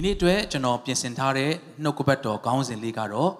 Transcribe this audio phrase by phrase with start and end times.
[0.00, 1.52] ဒီနေ့အတွက်ကျွန်တော်ပြင်ဆင်ထားတဲ့
[1.82, 3.32] နှုတ်ကပတ်တော်ခေါင်းစဉ်လေးကတော့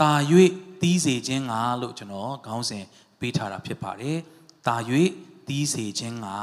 [0.00, 0.12] တာ၍
[0.80, 2.84] တီးစေခြင်းငါလို့ကျွန်တော်ခေါင်းစဉ်
[3.20, 4.16] ပေးထားတာဖြစ်ပါတယ်။
[4.66, 4.76] တာ၍
[5.48, 6.36] တီးစေခြင်းငါ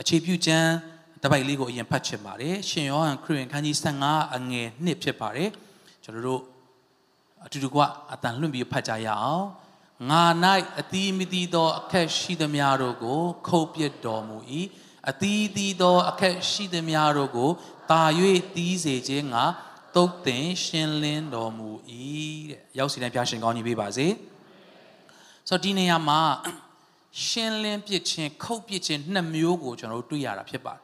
[0.00, 0.70] အခြေပြုကျမ်း
[1.22, 3.76] တပိုက်လေးကိုအရင်ဖတ်ချင်ပါတယ်။ရှင်ယောဟန်ခရစ်ဝင်ခန်းကြီး
[4.06, 5.48] 15အငယ်1ဖြစ်ပါတယ်။
[6.04, 6.42] ကျွန်တော်တို့
[7.44, 7.76] အတူတူက
[8.12, 9.44] အတန်လွင့်ပြီးဖတ်ကြရအောင်။
[10.10, 10.22] ငါ၌
[10.80, 14.38] အသီးမသီးသောအခက်ရှိသမျှတို့ကိုခုတ်ပစ်တော်မူ၏။
[15.10, 17.50] အသီးသီးသောအခက်ရှိသမျှတို့ကို
[17.90, 18.02] တာ၍
[18.56, 19.44] တီးစေခြင်းငါ
[19.94, 21.70] တုတ်တင်ရှင်းလင်းတော်မူ၏
[22.50, 24.06] တဲ့ရောက်စီတိုင်းဖျားရှင်ကောင်းကြီးပေးပါစေ
[25.48, 26.20] ဆိုတော့ဒီနေရာမှာ
[27.26, 30.82] ရှင်းလင်းပြစ်ခြင်းခုတ်ပြစ်ခြင်းနှစ်မျိုးကိုကျွန်တော်တို့တွေ့ရတာဖြစ်ပါတယ်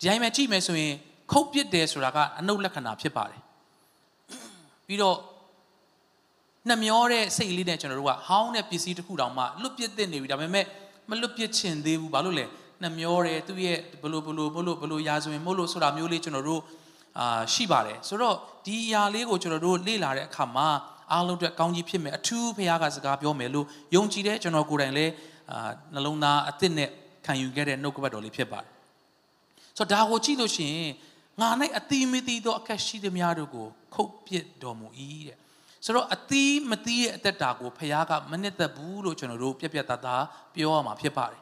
[0.00, 0.94] ဒီအိမ်မှာကြည့်မယ်ဆိုရင်
[1.32, 3.40] ခုတ်ပြစ်တယ်ဆိုတာကအနုလက္ခဏာဖြစ်ပါတယ်
[4.86, 5.16] ပြီးတော့
[6.68, 10.66] နှမျောတဲ့စိတ်လေးနဲ့ကျွန်တော်တို့ကဟောင်းတဲ့ပစ္စည်းတစ်ခုတောင်မှလွတ်ပြစ်တဲ့နေပြီဒါပေမဲ့
[11.10, 12.44] မလွတ်ပြစ်ချင်သေးဘူးဘာလို့လဲ
[12.82, 16.62] နှမျောတယ်သူ့ရဲ့ဘလို့ဘလို့ဘလို့ဘလို့ရာဇဝင်မို့လို့ဆိုတာမျိုးလေးကျွန်တော်တို့
[17.18, 20.68] အာရှိပါတယ်ဆိုတော့ဒီအရာလေးကိုကျွန်တော်တို့လေ့လာတဲ့အခါမှာ
[21.12, 25.12] အားလုံးအတွက်ကောင်းကြီးဖြစ်မယ်အထူးဖခင်ကစကားပြောမယ်လို့ယုံကြည်တဲ့ကျွန်တော်ကိုယ်တိုင်လည်း
[25.50, 26.88] အာနှလုံးသားအသစ်နဲ့
[27.26, 28.70] ခံယူခဲ့တဲ့နှုတ်ကပတ်တော်လေးဖြစ်ပါတယ်
[29.78, 30.92] ဆိုတော့ဒါကိုကြည့်လို့ရှိရင်
[31.40, 31.48] ငါ၌
[31.78, 34.86] အတိမသိသောအခက်ရှိသည်များတို့ကိုခုတ်ပစ်တော်မူ၏
[35.28, 35.38] တဲ့
[35.84, 41.40] ဆိုတော့အတိမသိရဲ့အသက်တာကိုဖခင်ကမနစ်သက်ဘူးလို့ကျွန်တော်တို့ပြက်ပြက်သားသားပြောရမှာဖြစ်ပါတယ်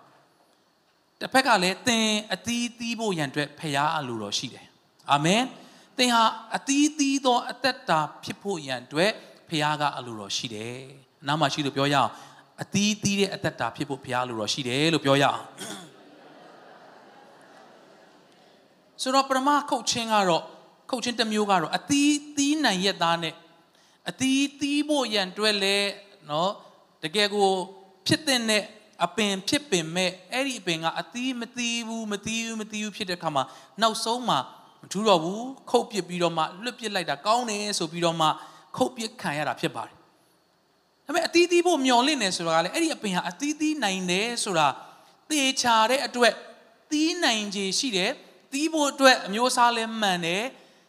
[1.21, 4.67] တစ်ဖက်ကလည်းသင်အသီးသီးဖို့ရန်အတွက်ဖရားအလိုတော်ရှိတယ်
[5.13, 5.43] အာမင်
[5.99, 6.25] သင်ဟာ
[6.57, 9.13] အသီးသီးသောအသက်တာဖြစ်ဖို့ရန်အတွက်
[9.49, 10.81] ဖရားကအလိုတော်ရှိတယ်
[11.23, 12.11] အနားမှာရှိလို့ပြောရအောင်
[12.63, 15.41] အသီးသီးတဲ့အသက်တာဖြစ်ဖို့ဖရားအလိုတော်ရှိတယ်လို့ပြောရအောင်
[19.03, 20.43] ဆိုတော့ပရမခုတ်ချင်းကတော့
[20.91, 23.35] ခုတ်ချင်းတစ်မျိုးကတော့အသီးသီးနိုင်ရက်သားနဲ့
[24.11, 25.77] အသီးသီးဖို့ရန်တွဲလဲ
[26.31, 26.53] နော်
[27.03, 27.51] တကယ်ကို
[28.07, 28.65] ဖြစ်တဲ့
[29.05, 33.45] အပင်ဖြစ်ပင်မဲ့အဲ့ဒီအပင်ကအသီးမသီးဘူးမသီးဘူးမသီးဘူးဖြစ်တဲ့အခါမှာ
[33.83, 34.39] နောက်ဆုံးမှာ
[34.83, 38.29] မထူးတော့ဘူးခုတ်ပစ်ပြီးတော့မှလွတ်ပစ်လိုက်တာကောင်းတယ်ဆိုပြီးတော့မှ
[38.77, 39.95] ခုတ်ပစ်ခံရတာဖြစ်ပါတယ်။
[41.07, 44.69] ဒါပေမဲ့အသီးသီးဖို့မျော်လင့်နေဆိုတာကလည်းအဲ့ဒီအပင်ဟာအသီးသီးနိုင်တယ်ဆိုတာ
[45.31, 46.35] သေချာတဲ့အတွက်
[46.91, 48.11] သီးနိုင်ခြေရှိတယ်
[48.53, 50.45] သီးဖို့အတွက်အမျိုးအစားလည်းမှန်တယ်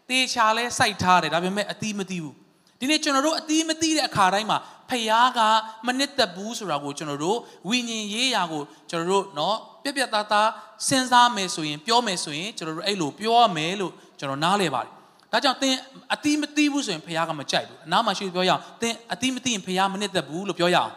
[0.10, 2.36] သေချာလည်းစိုက်ထားတယ်ဒါပေမဲ့အသီးမသီးဘူး
[2.81, 4.59] ဒီနေ့ကျွန်တော်တို့အသီးမသီးတဲ့အခါတိုင်းမှာ
[4.91, 5.41] ဖယားက
[5.87, 7.39] မနစ်သက်ဘူးဆိုတာကိုကျွန်တော်တို့
[7.69, 10.49] ဝိညာဉ်ရေးရာကိုကျွန်တော်တို့เนาะပြက်ပြက်သားသား
[10.89, 14.93] စဉ်းစားမယ်ဆိုရင်ပြောမယ်ဆိုရင်ကျွန်တော်တို့အဲ့လိုပြောရမယ်လို့ကျွန်တော်နားလဲပါတယ်
[15.33, 15.75] ဒါကြောင့်သင်
[16.15, 20.93] အတိမသိဘူးဆိုရင်ဖယားကမကြိုက်ဘူးအနားမှာရှိပြောရအောင်သင်အတိမသိရင်ဖယားမနစ်သက်ဘူးလို့ပြောရအောင်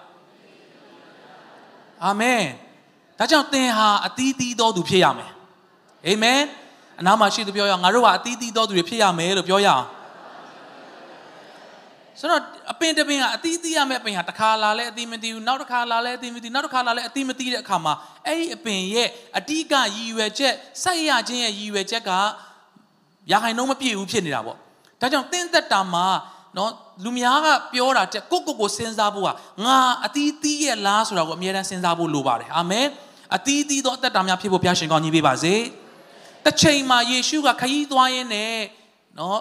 [2.03, 2.43] အာမင်
[3.19, 5.31] ဒါကြောင့်သင်ဟာအတိသီးတော်သူဖြစ်ရမယ်
[6.07, 6.41] အာမင်
[6.99, 9.85] အနားမှာရှိသူပြောရအောင်ငါတို့ဟာအတိသီးတော်သူတွေဖြစ်ရမယ်လို့ပြောရအောင်
[12.20, 17.94] ဆိုတော့အပင်တပင်ကအသီးသီးရမယ့်အပင်ဟာတစ်ခါလာလဲအသီးမသီးဘူးနောက်တစ်ခါလာလဲအသီးမသီးနောက်တစ်ခါလာလဲအသီးမသီးတဲ့အခါမှာ
[18.26, 22.10] အဲ့ဒီအပင်ရဲ့အတိကရည်ရွယ်ချက်စိုက်ရခြင်းရဲ့ရည်ရွယ်ချက်က
[23.30, 24.56] ရာခိုင်နှုန်းမပြည့်ဘူးဖြစ်နေတာပေါ့
[25.00, 26.06] ဒါကြောင့်တင်းသက်တာမှာ
[26.56, 26.70] နော်
[27.04, 29.28] လူများကပြောတာတက်ကိုကိုကိုစဉ်းစားဖို့က
[29.64, 32.86] ငါအသီးသီးရဲ့လားဆိုတာကိုအမြဲတမ်းစဉ်းစားဖို့လိုပါတယ်အာမင်
[33.36, 35.54] အသီးသီးသောအသက်တာများဖြစ်ဖို့ဘုရားရှင်ကောင်းကြီးပေးပါစေ
[36.44, 38.54] တစ်ချိန်မှာယေရှုကခရီးသွားရင်းနဲ့
[39.18, 39.40] နော်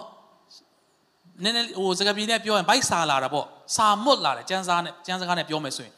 [1.44, 5.94] နည်းနည်းဟိုစကားပြေနဲ့ပြောရင်ဘိုက်စာလာတာပေါ့စာမွတ်လာတယ်ကျန်းစားနဲ့ကျန်းစကားနဲ့ပြောမယ်ဆိုရင်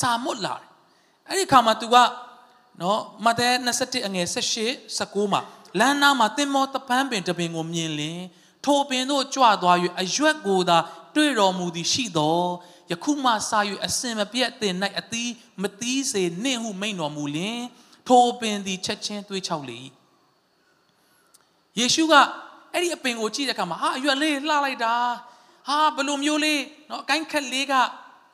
[0.00, 0.66] စာမွတ်လာတယ်
[1.28, 1.96] အဲ့ဒီခါမှာ तू က
[2.82, 3.48] နော်မဿဲ
[3.78, 5.40] 27အငယ်18 19မှာ
[5.78, 8.20] လမ်းနားမှာတင်မောတပန်းပင်တပင်ကိုမြင်လင်
[8.64, 10.78] ထိုပင်တို့ကြွသွား၍အရွက်ကိုသာ
[11.14, 12.48] တွေ့တော်မူသည်ရှိတော်
[12.90, 13.34] ယခုမှစ၍
[13.86, 15.30] အစင်မပြတ်တင်၌အသီး
[15.62, 17.60] မသီးစေနှင့်ဟုမိန်တော်မူလင်
[18.08, 19.78] ထိုပင်သည်ချက်ချင်းတွေးချောက်လေ၏
[21.78, 22.14] ယေရှုက
[22.76, 24.94] အဲ့ဒီအပင်ကိုကြည့်တဲ့အခါမှာဟာအရွက်လေးလှလိုက်တာ
[25.68, 27.72] ဟာဘလိုမျိုးလေးနော်အကိုင်းခက်လေးက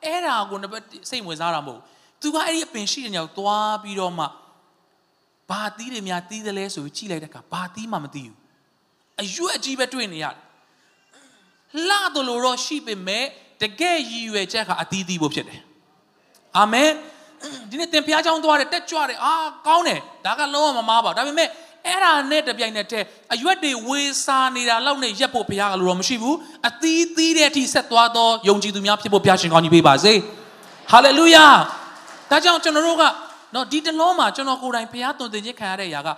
[0.05, 1.81] အဲ့ဒါကိုနံပါတ်စိတ်ဝင်စားတာမဟုတ်
[2.21, 4.25] သူကအဲ့ဒီအပင်ရှိတဲ့ညောင်သွားပြီးတော့မှ
[5.49, 8.37] ဘာတီးတွေများတီးတယ်လဲဆိုပြီးကြည့်လိုက်တဲ့အခါဘာတီးမှမသိဘူး
[9.21, 10.43] အရွက်ကြီးပဲတွေ့နေရတယ်
[11.87, 13.25] လှတယ်လို့တော့ရှိပေမဲ့
[13.61, 15.61] တကယ်ရည်ရွယ်ချက်ကအတီးတီးဖို့ဖြစ်တယ်
[16.57, 16.91] အာမင်
[17.69, 19.33] ဒီနေ့သင်ဖျားချောင်းသွားတယ်တက်ကြွတယ်အာ
[19.67, 21.49] ကောင်းတယ်ဒါကလုံးဝမမားပါဘူးဒါပေမဲ့
[21.87, 26.35] အဲ့ဒါနဲ့တပြိုင်နက်တည်းအရွက်တွေဝေစာနေတာလောက်နဲ့ရက်ဖို့ဘုရားကလိုတော့မရှိဘူး
[26.69, 30.13] အသီးသီးတဲ့အထိဆက်သွားသောယုံကြည်သူများဖြစ်ဖို့ဘုရားရှင်ကောင်းကြီးပေးပါစေ
[30.91, 31.45] ဟာလေလုယာ
[32.31, 33.03] ဒါကြောင့်ကျွန်တော်တို့က
[33.55, 36.09] နော်ဒီတလုံးမှာကျွန်တော်ကိုယ်တိုင်ဘုရားသွန်သင်ခြင်းခံရတဲ့အရာက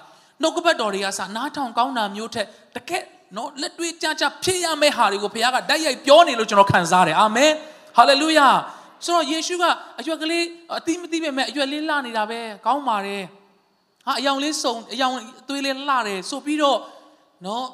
[0.42, 3.04] နှုတ်ကပတ်တော်တွေကစနားထောင်ကောင်းတာမျိုးထက်တကက်
[3.36, 7.52] နော်လက်တွေ့ကြကြဖြစ်ရမယ့်ဟာတွေကိုဘုရားကတိုက်ရိုက်ပြောနေလို့ကျွန်တော်ခံစားတယ်အာမင်
[7.98, 8.48] ဟာလေလုယာ
[9.06, 9.64] ဆိုတော့ယေရှုက
[10.00, 10.44] အရွက်ကလေး
[10.78, 13.24] အသီးမသီးပဲမဲ့အရွက်လေးလှနေတာပဲကောင်းပါတယ်
[14.06, 15.16] ဟာအယောင်လေးစုံအယောင်
[15.48, 16.80] သွေးလေးလှတယ်ဆိုပြီးတော့
[17.46, 17.66] နော်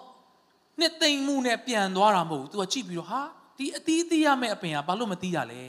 [0.80, 3.22] နှစ်သိမ့်မှုနဲ့ပြန်သွားတာမဟုတ်ဘူး तू ကကြည့်ပြီးတော့ဟာ
[3.57, 5.62] ဒီအသီးသီးရမယ့်အပင်ကဘာလို့မသီးရလဲ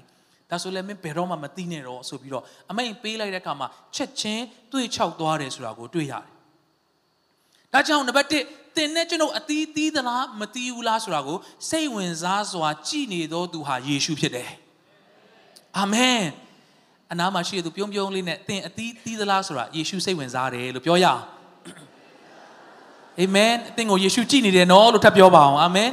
[0.50, 6.32] ဒါဆိုလည်းမင်းဘယ်တော့မှမသီးနဲ့တော့ဆိုပြီးတော့အမိန်ပေးလိုက်တဲ့အခါမှာချက်ချင်းတွေ့ချောက်သွားတယ်ဆိုတာကိုတွေ့ရတယ်
[7.72, 11.38] ဒါကြောင့်နံပါတ်1သင်နဲ့ကျွန်ုပ်အသီးသီးသလားမသီးဘူးလားဆိုတာကို
[11.70, 14.50] စိတ်ဝင်စားစွာကြည်နေသောသူဟာယေရှုဖြစ်တယ်
[15.78, 16.22] အာမင်
[17.11, 21.21] အနားမှာရှိတဲ့သူပြုံးပြုံးလေးနဲ့သင်အသီးသီးသလားဆိုတာယေရှုစိတ်ဝင်စားတယ်လို့ပြောရအောင်
[23.19, 25.89] အာမင်အသင်ကိုယေရှုကြည်နေတယ်နော်လို့ထပ်ပြောပါအောင်အာမင်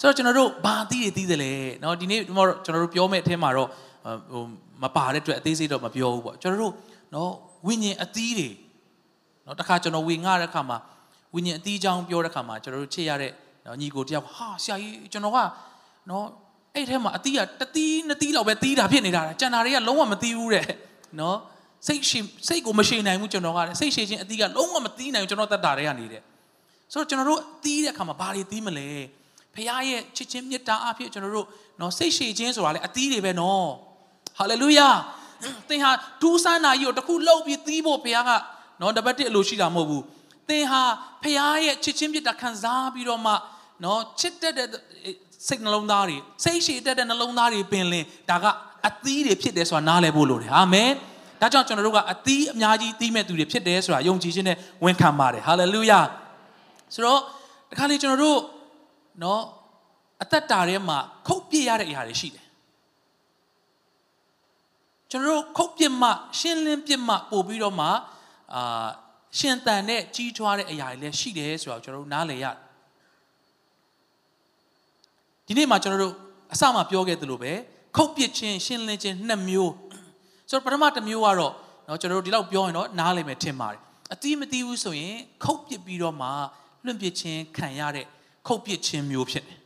[0.00, 3.68] ဆိုတော့ကျွန်တော်တို့ဘာသီးတွေသီးတယ်လဲเนาะဒီနေ့ကျွန်တော်တို့ပြောမယ့်အထက်မှာတော့
[4.32, 4.42] ဟို
[4.82, 6.72] မပါတဲ့အတွက်အသေးစိတ်တော့မပြောဘူးပေါ့ကျွန်တော်တို့
[7.12, 7.28] เนาะ
[7.66, 8.48] ဝိညာဉ်အသီးတွေ
[9.44, 10.78] เนาะတခါကျွန်တော်ဝေငှတဲ့ခါမှာ
[11.34, 13.32] ဝိညာဉ်အသီးချောင်းပြောတဲ့ခါမှာကျွန်တော်တို့ချစ်ရတဲ့
[13.80, 15.38] ညီကိုတယောက်ဟာဆရာကြီးကျွန်တော်က
[16.08, 16.24] เนาะ
[16.75, 20.65] အဲ့ထဲမှာအတီးကတတီးနှစ်တီးလောက်ပဲတီးတာဖြစ်နေတာကြံတာတွေကလုံးဝမတီးဘူးတဲ့
[21.19, 21.37] နော်
[21.87, 26.21] စိတ်ရှိစိတ်ကိုမရှည်နိုင်ဘူးကျွန်တော်ကစိတ်ရှည်ခြင်းအတီးကလုံးဝမတီးနိုင်ဘူးကျွန်တော်တတ်တာတွေကနေတဲ့
[26.93, 28.89] ဆိုတော့ကျွန်တော်တို့တီးတဲ့အခါမှာဘာတွေတီးမလဲ
[29.55, 31.47] ဖခင်ရဲ့ချစ်ခြင်းမေတ္တာအဖြစ်ကျွန်တော်တို့
[31.81, 33.69] နော်စိတ်ရှည်ခြင်းဆိုတာလေအတီးတွေပဲနော်
[34.37, 34.89] ဟာလေလုယာ
[35.69, 38.31] သင်ဟာဒူးဆန်းနာကြီးကိုတခုလှုပ်ပြီးတီးဖို့ဖခင်က
[38.81, 40.03] နော်တပတ်တစ်အလိုရှိတာမဟုတ်ဘူး
[40.49, 40.81] သင်ဟာ
[41.23, 41.35] ဖခင်
[41.65, 43.33] ရဲ့ချစ်ခြင်းမေတ္တာခံစားပြီးတော့မှ
[43.83, 44.67] နော်ချစ်တတ်တဲ့
[45.47, 48.45] စိတ်နှလုံးသားတွေစိတ်ရှည်တတ်တဲ့နှလုံးသားတွေပင်လင်ဒါက
[48.87, 50.91] အသီးတွေဖြစ်တယ်ဆိုတာနားလည်ဖို့လိုတယ်အာမင်
[51.41, 55.99] ဒါကြောင့်ကျွန်တော်တို့ကအသီးအများကြီးသီးမဲ့သူတွေဖြစ်တယ်ဆိုတာယုံကြည်ခြင်းနဲ့ဝန်ခံပါတယ်ဟာလေလုယာ
[56.93, 57.19] ဆိုတော့
[57.69, 58.39] ဒီခါလေးကျွန်တော်တို့
[59.23, 59.41] နော်
[60.23, 60.97] အသက်တာထဲမှာ
[61.27, 62.45] ခုတ်ပြရတဲ့အရာတွေရှိတယ်
[65.11, 66.09] ကျွန်တော်တို့ခုတ်ပြစ်မှ
[66.39, 67.87] ရှင်းလင်းပြစ်မှပို့ပြီးတော့မှ
[68.55, 68.87] အာ
[69.39, 72.45] ရှင်တန်တဲ့ကြီးထွားတဲ့အရာတွေလည်းရှိတယ်ဆိုတော့ကျွန်တော်တို့နားလည်ရ
[75.48, 76.14] ဒီနေ့မှာကျွန်တော်တို့
[76.52, 77.52] အစမှပြောခဲ့သလိုပဲ
[77.96, 79.72] ခုတ်ပစ်ခြင်းရှင်းလင်းခြင်းနှစ်မျိုး
[80.50, 81.52] ဆိုတော့ပထမတစ်မျိုးကတော့
[81.86, 83.80] เนาะကျွန်တော်တို့ဒီလောက်ပြောရင်တော့နားလည်မယ်ထင်ပါတယ်
[84.12, 85.14] အတိမတိဘူးဆိုရင်
[85.44, 86.28] ခုတ်ပစ်ပြီးတော့မှ
[86.84, 88.06] လွန့်ပစ်ခြင်းခံရတဲ့
[88.46, 89.58] ခုတ်ပစ်ခြင်းမျိုးဖြစ်တယ်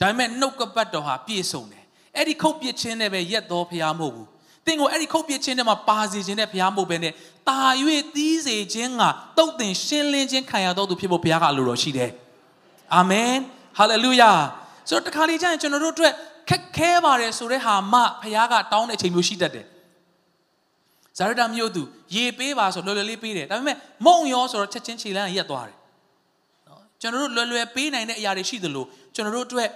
[0.00, 1.84] ဒါပေမဲ့နှုတ်ကပတ်တော်ဟာပြည့်စုံတယ်
[2.16, 4.28] အဲ့ဒီခုတ်ပစ်ခြင်းနဲ့ပဲရက်တော်ဖျားမဟုတ်ဘူး
[4.68, 7.12] သင်ကိုအဲ့ဒီခုတ်ပြခြင်းထဲမှာပါစေခြင်းနဲ့ဘုရားမဟုတ်ဘဲနဲ့
[7.48, 7.60] တာ၍
[8.14, 9.02] သီးစေခြင်းက
[9.38, 12.10] တုတ်တင်ရှင်းလင်းခြင်းခံရတော်သူဖြစ်ဖို့ဘုရားကအလိုတော်ရှိတယ်။
[12.94, 13.32] အာမင်။
[13.78, 14.32] ဟာလေလုယာ။
[14.89, 16.13] ဆိုတော့တခါလေကျရင်ကျွန်တော်တို့အတွက်
[16.49, 19.65] ခက်ခဲပါတယ်ဆိုတဲ့ဟာမှဘုရားကတောင်းတဲ့အချိန်မျိုးရှိတတ်တယ်။
[21.17, 21.83] ဇာရတာမျိုးသူ
[22.15, 25.77] ရေပေးပါဆိုလွယ်လွယ်လေးပေးတယ်။ဒါပေမဲ့မုံရောဆိုတော့ချက်ချင်းခြေလမ်းရက်သွားတယ်။
[26.67, 28.85] နော်ကျွန်တော်တို့လွယ်လွယ်ပေးနိုင်တဲ့အရာတွေရှိသလို
[29.15, 29.69] ကျွန်တော်တို့အတွက်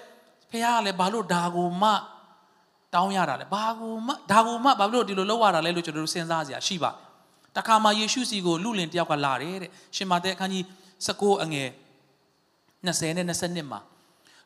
[0.52, 1.90] ဘုရားကလည်းဘာလို့ဒါကိုမှ
[2.94, 6.92] တောင်းရတာလဲဘာကိုမှဒါကိုမှဘာလို့ဒီလိုလုပ်ရတာလဲလို့ကျွန်တော်တို့စဉ်းစားစရာရှိပါ
[7.56, 10.64] တခါမှယေရှုစီကိုလူလင်တယောက်ကလာတယ်တဲ့ရှင်မာသဲအခန်းကြီး
[11.06, 11.70] 19အငယ်
[12.86, 13.80] 20နဲ့22မှာ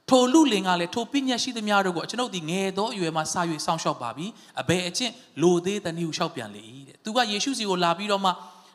[0.09, 4.25] ထိုလူလင်ကလည်းထိုပညာရှိသမျှတို့ကိုကျွန်ုပ်ဒီငယ်သောအရွယ်မှာစာ၍စောင့်ရှောက်ပါပြီ
[4.62, 8.31] အဘယ်အချင်းလိုသေးတနည်းကိုရှောက်ပြန်လေတဲ့သူကယေရှုစီကိုလာပြီးတော့မှ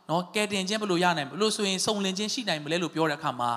[0.09, 3.51] နော်ကဲတင်ခြင်းဘယ်လိုရနိုင်ဘယ်လိုဆိုရင်စုံလင်ခြင်းရှိနိုင်မလဲလို့ပြောတဲ့အခါမှာ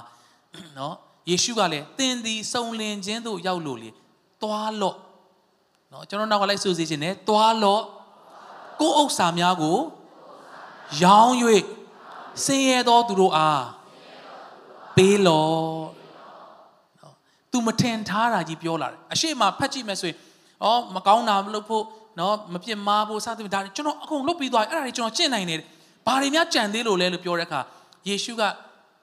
[0.77, 0.95] နော်
[1.30, 3.89] ယေရှုကလည်းသင်သည်စုံလင်ခြင်းသို့ရောက်လို့လေ
[4.42, 4.98] သွားလော့
[5.92, 7.83] နော်ကျွန်တော်နောက်ကလိုက်ဆိုစီခြင်းနဲ့သွားလော့
[8.81, 9.77] ကိုယ်ဥစ္စာများကို
[11.04, 11.36] ရောင်း၍
[12.45, 13.63] ဆင်းရဲသောသူတို့အား
[14.95, 15.98] ပေးလော့နော်
[17.51, 20.17] तू မထင်ထားတာကြီးပြောလာတယ်အရှိမဖတ်ကြည့်မယ်ဆိုရင်
[20.65, 21.83] ဩမကောင်းတာမလုပ်ဖို့
[22.19, 25.59] နော်မပြစ်မှားဖို့စသဖြင့်ဒါကျွန်တော်အကုန်လုပ်ပြီးသွားပြီအဲ့ဒါတွေကျွန်တော်ကျင့်နိုင်တယ်
[26.05, 27.59] ဘာတွေများကြံသေးလို့လဲလို့ပြောတဲ့အခါ
[28.07, 28.41] ယေရှုက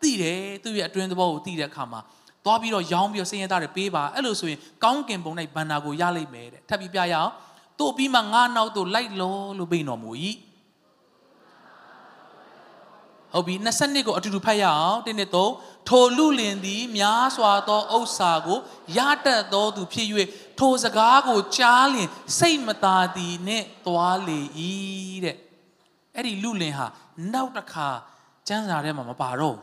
[0.02, 2.00] သိတယ်သူ့ရဲ့အတွင်းသဘောကိုသိတဲ့အခါမှာ
[2.44, 7.30] သွားပြီးတော့ရောင်းပြီးတော့ဆင်းရဲသားတွေပေးပါအဲ့လိုဆိုရင်ကောင်းကင်ဘုံ၌ဘန္နာကိုရလိမ့်မယ်တဲ့ထပ်ပြီးပြရအောင်
[7.80, 10.10] တို့ပြီးမှငါနောက်တို့လိုက်လောလို့ပြိတော်မူ၏
[13.36, 15.52] ဟုတ်ပြီ22ကိုအတူတူဖတ်ရအောင်တင်းနဲ့သုံး
[15.88, 18.58] ထိုလူလင်သည်များစွာသောဥစ္စာကို
[18.96, 20.08] ရတတ်သောသူဖြစ်၍
[20.58, 24.40] ထိုစကားကိုကြားလျင် စိတ်မသာသည်နဲ့သွားလေ၏
[25.24, 25.36] တဲ့
[26.14, 26.86] အဲ့ဒီလူလင်ဟာ
[27.32, 27.88] နောက်တစ်ခါ
[28.48, 29.60] ကျမ်းစာထဲမှာမပါတော့ဘူ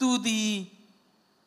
[0.00, 0.42] သူဒီ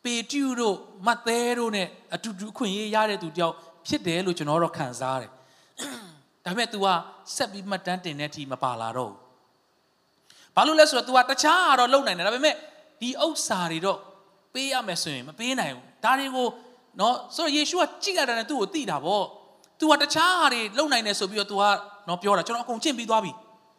[0.04, 3.54] ပေတျုတို့မတ်သဲတို့နဲ့အတူတူအခွင့်အရေးရတဲ့သူတယောက်
[3.86, 5.30] ဖြစ်တယ်လို့ကျွန်တော်တော့ခံစားတယ်။
[6.45, 6.87] ဒါပေမဲ့ तू က
[7.35, 9.19] ဆက်ပြီးမှတ်တမ်းတင်တဲ့အထိမပါလာတော့ဘူး။
[10.55, 12.55] ဘာလို့လဲဆိုတော့ तू ကတခြားကတော့လုံနိုင်တယ်ဒါပေမဲ့
[13.01, 13.99] ဒီဥစ္စာတွေတော့
[14.53, 16.47] ပေးရမယ်ဆိုရင်မပေးနိုင်ဘူး။ဒါတွေကို
[16.99, 19.25] နော်ဆိုတော့ယေရှုကကြည့်ရတာနဲ့သူ့ကိုသိတာပေါ့။
[19.79, 21.63] तू ကတခြားဟာတွေလုံနိုင်တယ်ဆိုပြီးတော့ तू က
[22.07, 23.31] နော်ပြောတာကျွန်တော်အကုန်ချင့်ပြီးသွားပြီ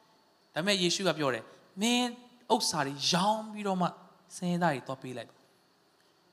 [0.55, 1.45] ။ဒါပေမဲ့ယေရှုကပြောတယ်
[1.81, 2.09] မင်း
[2.55, 3.87] ဥစ္စာတွေရောင်းပြီးတော့မှ
[4.37, 5.31] စင်းသားတွေတော့ပေးလိုက်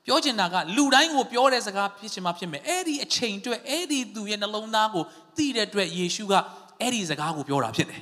[0.05, 5.03] ပြောချင်တာကလူတိုင်းကိုပြောတဲ့စကားဖြစ်ချင်မှဖြစ်မယ်အဲ့ဒီအချိန်အတွက်အဲ့ဒီသူရဲ့နှလုံးသားကို
[5.37, 6.33] သိတဲ့အတွက်ယေရှုက
[6.81, 8.01] အဲ့ဒီစကားကိုပြောတာဖြစ်တယ်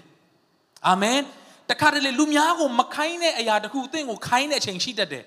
[0.87, 1.19] အာမင်
[1.69, 5.25] တခါတလေလူများကိုမခိုင်းတဲ့အရာတခုသင်ကိုခိုင်းတဲ့အချိန်ရှိတတ်တယ်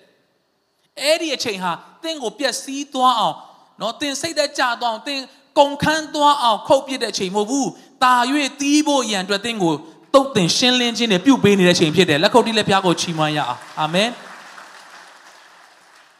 [1.02, 1.72] အဲ့ဒီအချိန်ဟာ
[2.02, 3.36] သင်ကိုပျက်စီးသွားအောင်
[3.80, 5.20] နော်သင်စိတ်သက်ကြသွားအောင်သင်
[5.58, 7.66] ကုန်ခန်းသွားအောင်ခုတ်ပစ်တဲ့အချိန်မဟုတ်ဘူး။
[8.04, 8.14] ตา၍
[8.60, 9.74] တီးဖို့ရန်အတွက်သင်ကို
[10.14, 14.08] တုတ်တင်ရှင်းလင်းခြင်းနဲ့ပြုတ်ပေးနေတဲ့အချိန်ဖြစ်တယ်။လက်ခုပ်တီးလက်ပြားကိုချီးမွမ်းရအောင်။အာမင်။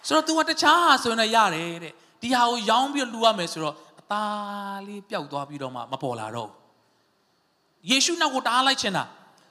[0.08, 1.92] ဆိုတော့ तू ကတခြားဟာဆိုရင်လည်းရတယ်တဲ့
[2.22, 6.50] ဒီဟာကိုရောင်းပြီးလူရမယ်ဆိုတော့အသားလေးပျောက်သွားပြီးတော့မှမပေါ်လာတော့
[7.90, 9.04] ယေရှုနောက်ကိုတားလိုက်ချင်တာ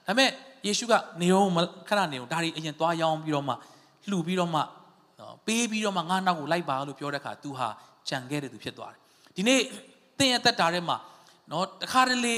[0.07, 0.29] ဒါပေမဲ့
[0.67, 1.49] ယေရှုကနေအောင်
[1.89, 3.53] ခဏနေအောင်ဒါတွေအရင်သွားရောင်းပြီးတော့မှ
[4.09, 4.61] လှူပြီးတော့မှ
[5.45, 7.67] ပေးပြီးတော့မှငါနောက်ကိုလိုက်ပါလို့ပြောတဲ့အခါ तू ဟာ
[8.09, 8.99] ကြံခဲ့တဲ့သူဖြစ်သွားတယ်
[9.35, 9.61] ဒီနေ့
[10.17, 10.97] သင်ရဲ့သက်တာထဲမှာ
[11.51, 12.37] နော်တခါတလေ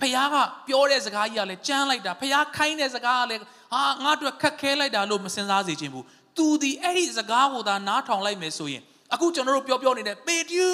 [0.00, 0.36] ဖခင်က
[0.68, 3.40] ပြောတဲ့စကားကြီးကလည်းကြမ်းလိုက်တာဖခင်ခိုင်းတဲ့စကားကလည်း
[3.72, 6.04] ဟာငါတို့ခက်ခဲလိုက်တာလို့မစင်စားစေချင်ဘူး
[6.36, 8.82] သူဒီအဲ့ဒီစကားကိုသာနားထောင်လိုက်မယ်ဆိုရင်
[9.14, 10.68] အခုကျွန်တော်တို့ပြောပြောနေတဲ့ပေတျူ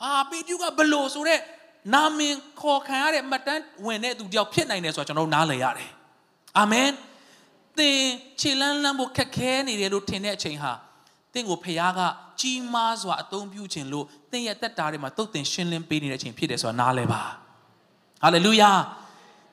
[0.00, 1.40] ဟာပေတျူကဘလို့ဆိုတဲ့
[1.94, 5.90] နာမင်ခေါ်ခံရတဲ့မှတ်တမ်းဝင်တဲ့သူတယောက်ဖြစ်နိုင်တယ်ဆိုတော့ကျွန်တော်တို့နားလည်ရတယ်
[6.58, 6.90] အာမင်
[7.78, 8.00] သင်
[8.40, 10.72] ခြေလန်းလန်းဖို့ခက်ခဲနေတယ်လို့ထင်တဲ့အချိန်ဟာ
[11.32, 12.00] သင်ကိုဖခင်က
[12.40, 17.22] ကြီးမားစွာအသုံးပြုခြင်းလို့သင်ရဲ့တက်တာတွေမှာတုတ်တင်ရှင်းလင်းပေးနေတဲ့အချိန်ဖြစ်တယ်ဆိုတာနားလည်ပါ
[18.22, 18.70] ဟာလေလုယာ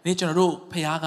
[0.06, 1.06] ဒီကျွန်တော်တို့ဖခင်က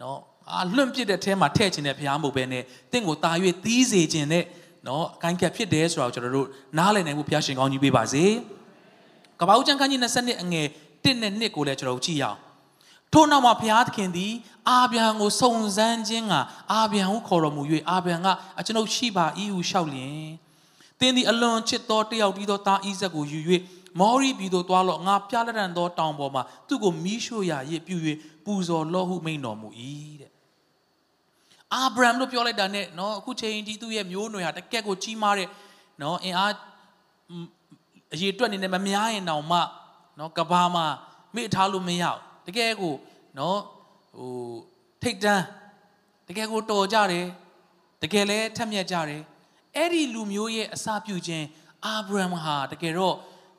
[0.00, 0.18] နော်
[0.52, 3.30] အာလွန့်ပစ်တဲ့အဲမှာထည့်ခြင်းတဲ့ဖခင်မဟုတ်ဘဲနဲ့တင့်ကိုတာ၍
[3.64, 4.44] သီးစေခြင်းနဲ့
[4.86, 6.48] နော်အကိုင်းကက်ဖြစ်တယ်ဆိုတာကိုကျွန်တော်တို့
[6.78, 8.24] နားလည်နိုင်ဖို့ဘုရားရှင်ကောင်းကြီးပေးပါစေ
[9.40, 10.66] ကပ္ပဦးကျမ်းခန်းကြီး20အငယ်
[11.04, 12.38] 1နဲ့2ကိုလည်းကျွန်တော်တို့ကြည့်ရအောင်
[13.12, 14.32] ထို့နောက်မှာဘုရားသခင်သည်
[14.68, 16.34] အာဗြဟံကိုစုံစမ်းခြင်းက
[16.72, 20.26] အာဗြဟံကိုခေါ်တော်မူ၍အာဗြဟံကအကျွန်ုပ်ရှိပါ၏ဟုလျှောက်လျင်
[21.00, 23.40] သင်သည်အလွန်ချစ်သောတယောက်ဒီသောသားဣဇက်ကိုယူ၍
[24.00, 27.96] မောရီပြည်သို့သွားလော့ငါပြလက်ရန်သောတောင်ပေါ်မှာသူ့ကိုမီးရှို့ရာရစ်ပြူ၍
[28.44, 29.68] ပူဇော်လော့ဟုမိန်တော်မူ၏
[30.20, 30.33] တဲ့
[31.74, 35.48] အာဗြဟံလို့ပြောလိုက်တာနဲ့နော်အခုချိန်ဒီသူ့ရဲ့မျိုးနွယ်ဟာတကက်ကိုကြီးမားတဲ့
[36.02, 36.52] နော်အင်အား
[38.14, 39.58] အရေးတွက်နေတယ်မများရင်တောင်မှ
[40.18, 40.86] နော်ကဘာမှာ
[41.34, 42.94] မိထားလို့မရဘူးတကယ်ကို
[43.38, 43.58] နော်
[44.16, 44.30] ဟို
[45.02, 45.44] ထိတ်တန်း
[46.28, 47.26] တကယ်ကိုတော်ကြတယ်
[48.02, 49.22] တကယ်လဲထက်မြက်ကြတယ်
[49.76, 51.46] အဲ့ဒီလူမျိုးရဲ့အစာပြုခြင်း
[51.84, 53.16] အာဗြဟံဟာတကယ်တော့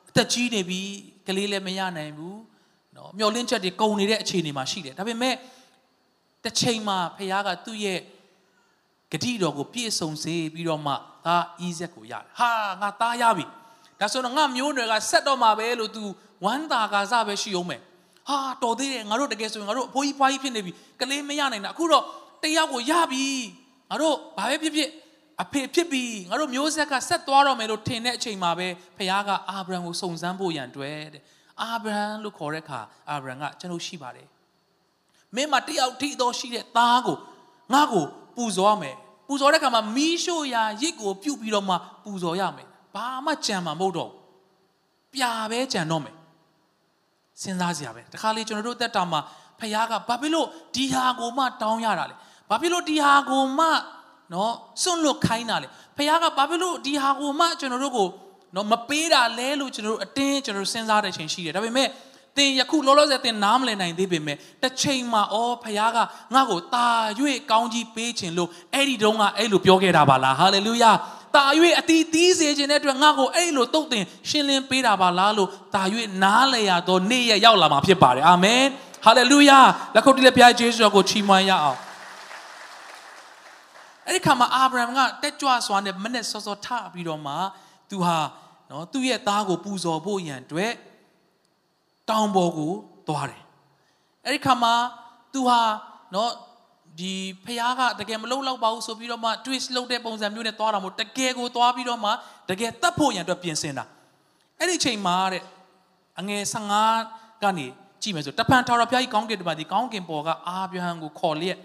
[0.10, 0.82] အသက်ကြီးနေပြီ
[1.28, 2.40] ကလေးလည်းမရနိုင်ဘူး
[2.96, 5.36] နော်မျောလင့်ချက်တွေကုန်နေတဲ့အခြေအနေမှာရှိတယ်ဒါပေမဲ့
[6.46, 8.00] တစ်ချိန်မှာဖခင်ကသူ့ရဲ့
[9.12, 10.94] ဂတိတော်ကိုပြည့်စုံစေပြီးတော့မှ
[11.26, 13.46] သားဣဇက်ကိုရတယ်ဟာငါသားရပြီ
[14.00, 16.04] ဒါဆိုတော့ငါမျိုးနွယ်ကဆက်တော့မှာပဲလို့ तू
[16.46, 17.82] ဝမ်းသာကာစပဲရှိအောင်မယ်
[18.28, 20.72] ဟာတော်သေးတယ်ငါတို့တကယ်ဆိုရင်ငါတို့အဖိုးကြီးဖွားကြီးဖြစ်နေပြီ
[21.02, 22.04] ကလေးမရနိုင်တာအခုတော့
[22.44, 23.26] တယောက်ကိုရပြီ
[23.90, 24.90] ငါတို့ဘာပဲဖြစ်ဖြစ်
[25.44, 31.24] အဖေဖြစ်ပြီငါတို့မျိုးဆက်ကဆက်သွားတော့မယ်လို့ထင်တဲ့အချိန်မှာပဲဖခင်ကအာဗြဟံကိုစုံစမ်းဖို့ရန်တွေ့တဲ့
[31.62, 34.28] အာဗြဟံလို့ခေါ်တဲ့အခါအာဗြဟံကကျွန်တော်ရှိပါတယ်
[35.36, 37.18] မင်းမတယောက်ထိတော့ရှိတဲ့သားကို
[37.74, 38.06] ငါ့ကို
[38.36, 38.96] ပူဇော်မယ်
[39.28, 44.10] ပူဇော်တဲ့အခါမှာမီးရှို့ရာရစ်ကိုပြုတ်ပြီးတော့မှပူဇော်ရမယ်ဘာမှကြံမှာမဟုတ်တော့
[45.14, 46.16] ပြာပဲကြံတော့မယ်
[47.42, 49.20] စဉ်းစားစရာပဲတခါလေကျွန်တော်တို့အသက်တာမှာ
[49.60, 52.16] ဖခင်ကဘာဖြစ်လို့ဒီဟာကိုမှတောင်းရတာလဲ
[52.50, 53.66] ဘာဖြစ်လို့ဒီဟာကိုမှ
[54.34, 54.54] နော်
[54.84, 55.68] စွန့်လွတ်ခိုင်းတာလဲ
[55.98, 58.08] ဖခင်ကဘာဖြစ်လို့ဒီဟာကိုမှကျွန်တော်တို့ကို
[58.56, 61.88] နော်မပေးတာလဲလို့ကျွန်တော်တို့အတင်းကျွန်တော်တို့စဉ်းစားတဲ့ချိန်ရှိတယ်ဒါပေမဲ့
[62.38, 65.98] သင်ယခုလောလောဆယ်သင်နားမလည်နိုင်သေးပေမဲ့တစ်ချိန်မှာအော်ဖခင်က
[66.34, 66.88] ငါ့ကိုတာ၍
[67.52, 70.92] ကောင်းကြီးပေးခြင်းလို့အဲ့ဒီတုန်းကအဲ့လိုပြောခဲ့တာပါလားဟာလေလုယာ
[71.36, 71.44] တာ၍
[71.80, 75.84] အတီးတီးစေခြင်းတဲ့အတွက်ငါ့ကိုအဲ့လိုတုတ်တင်ရှင်းလင်းပေးတာပါလားလို့တာ၍
[76.24, 78.64] နားလည်ရတော့နေ့ရက်ရောက်လာမှာဖြစ်ပါတယ်အာမင်
[79.06, 79.60] ဟာလေလုယာ
[79.96, 81.80] လက်ခုပ်တီးလက်ပြားယေရှုတော်ကိုချီးမွမ်းရအောင်
[84.08, 87.34] အဲ့ဒီခါမှာအာဗြဟံကတက်ကြွစွာနဲ့မနဲ့စောစောထပြီးတော့မှ
[87.90, 88.18] သူဟာ
[88.70, 90.72] နော်သူ့ရဲ့သားကိုပူဇော်ဖို့ရန်အတွက်
[92.10, 92.72] တောင်ပေါ်ကို
[93.08, 93.42] သွားတယ်
[94.26, 94.74] အဲ့ဒီခါမှာ
[95.34, 95.60] သူဟာ
[96.16, 96.32] နော်
[97.00, 97.14] ဒီ
[97.46, 102.12] ဖះကတကယ်မလုံလောက်ပါဘူးဆိုပြီးတော့မှ twist လုပ်တဲ့ပုံစံမျိုးနဲ့သွားတာမို့တကယ်ကိုသွားပြီးတော့မှ
[102.50, 103.86] တကယ်တတ်ဖို့ရန်အတွက်ပြင်ဆင်တာ
[104.60, 105.44] အဲ့ဒီချိန်မှာတဲ့
[106.20, 106.44] အငယ်
[106.94, 107.66] 15ကနေ
[108.02, 111.58] ကြည့်မယ်ဆိုတပန်ထာဝရဘုရားကြီးကောင်းကင်တပါးဒီကောင်းကင်ပေါ်ကအာဗြဟံကိုခေါ်လျက်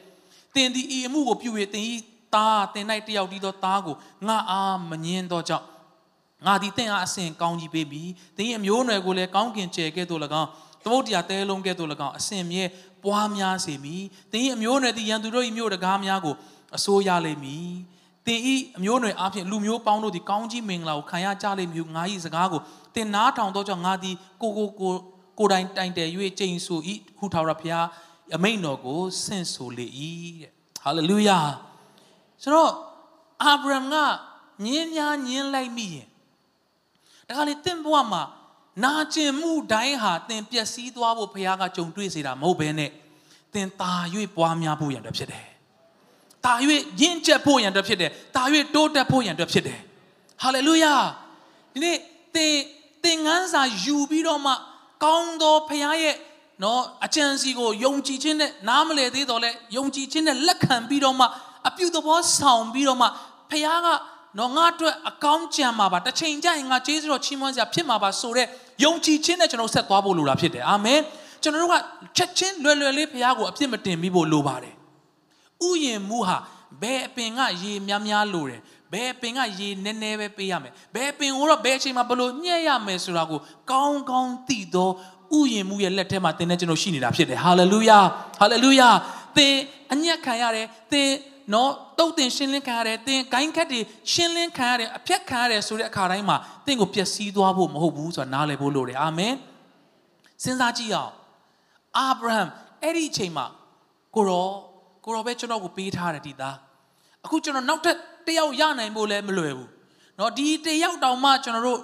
[0.54, 1.94] တင်ဒီဤအမှုကိုပြု၍တင်ဤ
[2.35, 5.66] သားတင်၌တယောက်တည်းသောသားကိုငါအားမငင်းသောကြောင့်
[6.47, 10.49] ငါဒီတင့်အားအစဉ်ကောင်းကြီးပေးပြီးတင်ဤအမျိုးနွယ်ကိုလည်းကောင်းကင်ကျယ်ကဲ့သို့၎င်း
[10.85, 12.64] သမုတ်တရားတဲလုံးကဲ့သို့၎င်းအစဉ်မြဲ
[13.04, 16.35] ပွားများစေမည်။သင်၏အမျိုးနွယ်သည်ရန်သူတို့၏မြို့တကားများကို
[16.76, 17.70] အစိုးရလိမ့်မည်။
[18.26, 18.40] သင်၏
[18.76, 22.61] အမျိုးနွယ်အပြင်လူမျိုးပေါင်းတို့သည်ကောင်းကြီးမင်္ဂလာကိုခံရကြလိမ့်မည်။ငါ၏စကားကို
[22.94, 24.92] သင်နားထောင်သောကြောင့်ငါသည်ကိုကိုကို
[25.38, 26.80] ကိုတိုင်တိုင်တယ်၍ကျိန်ဆို၏
[27.18, 27.87] ဟုထာဝရဘုရား
[28.37, 29.87] အမိန်တော်ကိုဆင့်ဆိုလေ၏
[30.40, 30.50] တဲ့။
[30.82, 31.38] ဟာလေလုယာ။
[32.42, 32.73] ဆိုတော့
[33.42, 33.97] အာဗြဟံက
[34.64, 36.06] ညင်းများညင်းလိုက်မိရင်
[37.31, 38.23] ဒါကလေတင့်ဘဝမှာ
[38.85, 42.91] နာကျင်မှုတိုင်းဟာသင်ပျက်စီးသွားဖို့ဘုရားကကြုံတွေ့စေတာမဟုတ်ဘဲနဲ့
[43.55, 43.93] သင်တာ၍
[44.37, 45.45] ပွားများဖို့ရန်အတွက်ဖြစ်တယ်။
[46.45, 46.53] တာ၍
[47.01, 48.43] ရင့်ကျက်ဖို့ရန်အတွက်ဖြစ်တယ်။တာ၍
[48.75, 49.79] တိုးတက်ဖို့ရန်အတွက်ဖြစ်တယ်။
[50.43, 50.95] ဟာလေလုယာ။
[51.73, 51.97] ဒီနေ့
[52.35, 52.55] သင်
[53.05, 54.53] သင်ငန်းစာယူပြီးတော့မှ
[55.05, 56.17] ကောင်းသောဘုရားရဲ့
[56.63, 61.27] နော်အကြံစီကိုယုံကြည်ခြင်းနဲ့နားမလည်သေးတော့လဲယုံကြည်ခြင်းနဲ့လက်ခံပြီးတော့မှ
[61.69, 63.07] အပြုသဘောဆောင်ပြီးတော့မှ
[63.51, 63.89] ဘုရားက
[64.39, 68.49] နော်ငါအတွက်အကောင်းကြံမှာပါတစ်ချိန်ကျရင်ငါကျေးဇူးတော်ချီးမွမ်းစရာဖြစ်မှာပါဆိုတော့
[68.85, 71.01] ယုံကြည်ခြင်းနဲ့ကျွန်တော်ဆက်သွားဖို့လိုတာဖြစ်တယ်အာမင်
[71.43, 71.77] ကျွန်တော်တို့က
[72.17, 74.75] ချက်ချင်းလွယ်လွယ်လေးဘုရားကိုအပြစ်မတင်ပြီးဖို့လိုပါတယ်
[75.69, 76.39] ဥယျင်မှုဟာ
[76.83, 78.61] ဘယ်အပင်ကရေများများလိုတယ်
[78.93, 84.91] ဘယ်ပင်ကရေနည်းနည်းပဲပေးရမယ်ဘယ်ပင်ကိုတော့ဘယ်အချိန်မှာဘလို့ညှက်ရမယ်ဆိုတာကိုကောင်းကောင်းသိသော
[85.39, 87.99] ဥယျင်မှုရဲ့လက်ထဲမှာသင်တဲ့ကျွန်တော်ရှိနေတာဖြစ်တယ်ဟာလေလုယာ
[88.41, 88.89] ဟာလေလုယာ
[89.37, 89.55] သင်
[89.93, 91.09] အညက်ခံရတယ်သင်
[91.54, 93.80] နော်တုတ်တင်ရှင်းလင်းခံရတယ်သင်ဂိုင်းခက်တွေ
[94.12, 99.34] ရှင်းလင်းခံရတယ်အဖြတ်ခံရတယ်ဆိုတဲ့အခါတိုင်းမှာသင်ကိုပျက်စီးသွားဖို့မဟုတ်ဘူးဆိုတာနားလည်ဖို့လိုတယ်အာမင်
[100.44, 101.13] စဉ်းစားကြည့်အောင်
[101.98, 102.39] အာဗြဟံ
[102.82, 103.46] အဲ့ဒီအချိန်မှာ
[104.15, 104.48] ကိုရော
[105.06, 106.56] ကိုရောပဲကျွန်တော်ကိုပေးထားတယ်ဒီသား
[107.25, 109.70] အခုကျွန်တော်နောက်ထပ်တယောက်ရနိုင်ဖို့လည်းမလွယ်ဘူး
[110.18, 111.80] เนาะဒီတယောက်တောင်မှကျွန်တော်တို့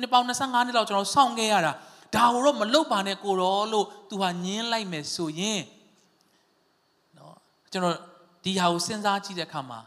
[0.00, 1.72] နှစ်ပေါင်း25နှစ်လောက်ကျွန်တော်စောင့်ခဲ့ရတာ
[2.14, 5.62] ဒါကိုတော့မလုပ်ပါနဲ့ကိုရောလို့သူဟာညင်းလိုက်မယ်ဆိုရင်
[7.14, 7.32] เนาะ
[7.72, 7.96] ကျွန်တော်
[8.43, 9.79] ဒီဟာကိုစဉ်းစားကြည့်တဲ့အခါမှာ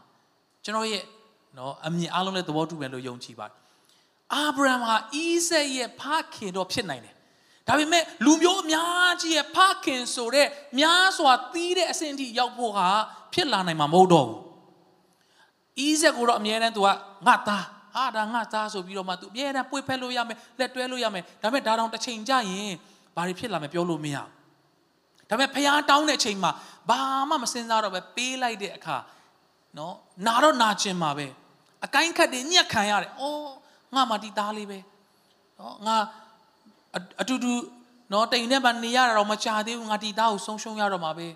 [0.63, 1.03] ကျွန်တော်ရဲ့
[1.57, 3.55] နော်အမြင်အလုံးနဲ့သဘောတူမယ်လို့ယုံကြည်ပါတယ်
[4.33, 5.17] အာဗြဟံဟာဣ
[5.47, 6.01] ဇက်ရဲ့ဖ
[6.33, 7.15] ခင်တော့ဖြစ်နိုင်တယ်
[7.67, 10.47] ဒါပေမဲ့လူမျိုးအများကြီးရဲ့ဖခင်ဆိုတဲ့
[10.79, 12.87] များစွာသီးတဲ့အဆင့်အထိရောက်ဖို့ဟာ
[13.33, 14.39] ဖြစ်လာနိုင်မှာမဟုတ်တော့ဘူး။
[15.85, 16.89] ဤဆက်ကိုတော့အမြဲတမ်းသူက
[17.27, 22.73] ငါသားဟာဒါငါသားဆိုပြီးတော့မှသူအမြဲတမ်းပွေဖက်လို့ရမယ်လက်တွဲလို့ရမယ်ဒါပေမဲ့ဒါတောင်တစ်ချိန်ကြာရင်
[23.15, 24.42] ဘာတွေဖြစ်လာမယ်ပြောလို့မရဘူး
[25.33, 26.51] ဒါပေမဲ့ဖះတောင်းတဲ့အချိန်မှာ
[26.89, 28.97] ဘာမှမစင်စားတော့ပဲပေးလိုက်တဲ့အခါ
[29.77, 31.27] နော်နာတော့နာကျင်မှာပဲ
[31.85, 33.51] အကိုင်းခတ်တွေညက်ခံရတယ်။အော်
[33.95, 34.79] ငါမှဒီသားလေးပဲ။
[35.59, 35.95] နော်ငါ
[37.21, 37.51] အတူတူ
[38.11, 41.27] နော်တိမ်ထဲမှာနေရတာတော့မချသေးဘူးငါဒီသားကိုဆုံးရှုံးရတော့မှာပဲ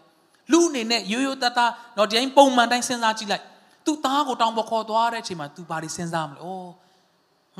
[0.51, 3.43] လူအနေနဲ့ရိုးရိုးသားသားနော်ဒီတိုင်းပုံမှန်တိုင်းစဉ်းစားကြည့်လိုက်
[3.85, 6.55] သူ့သားကိုတောင်းပေါ်ခေါ်သွားတဲ့အချိန်မှာ तू ဘာတွေစဉ်းစားမလဲဩ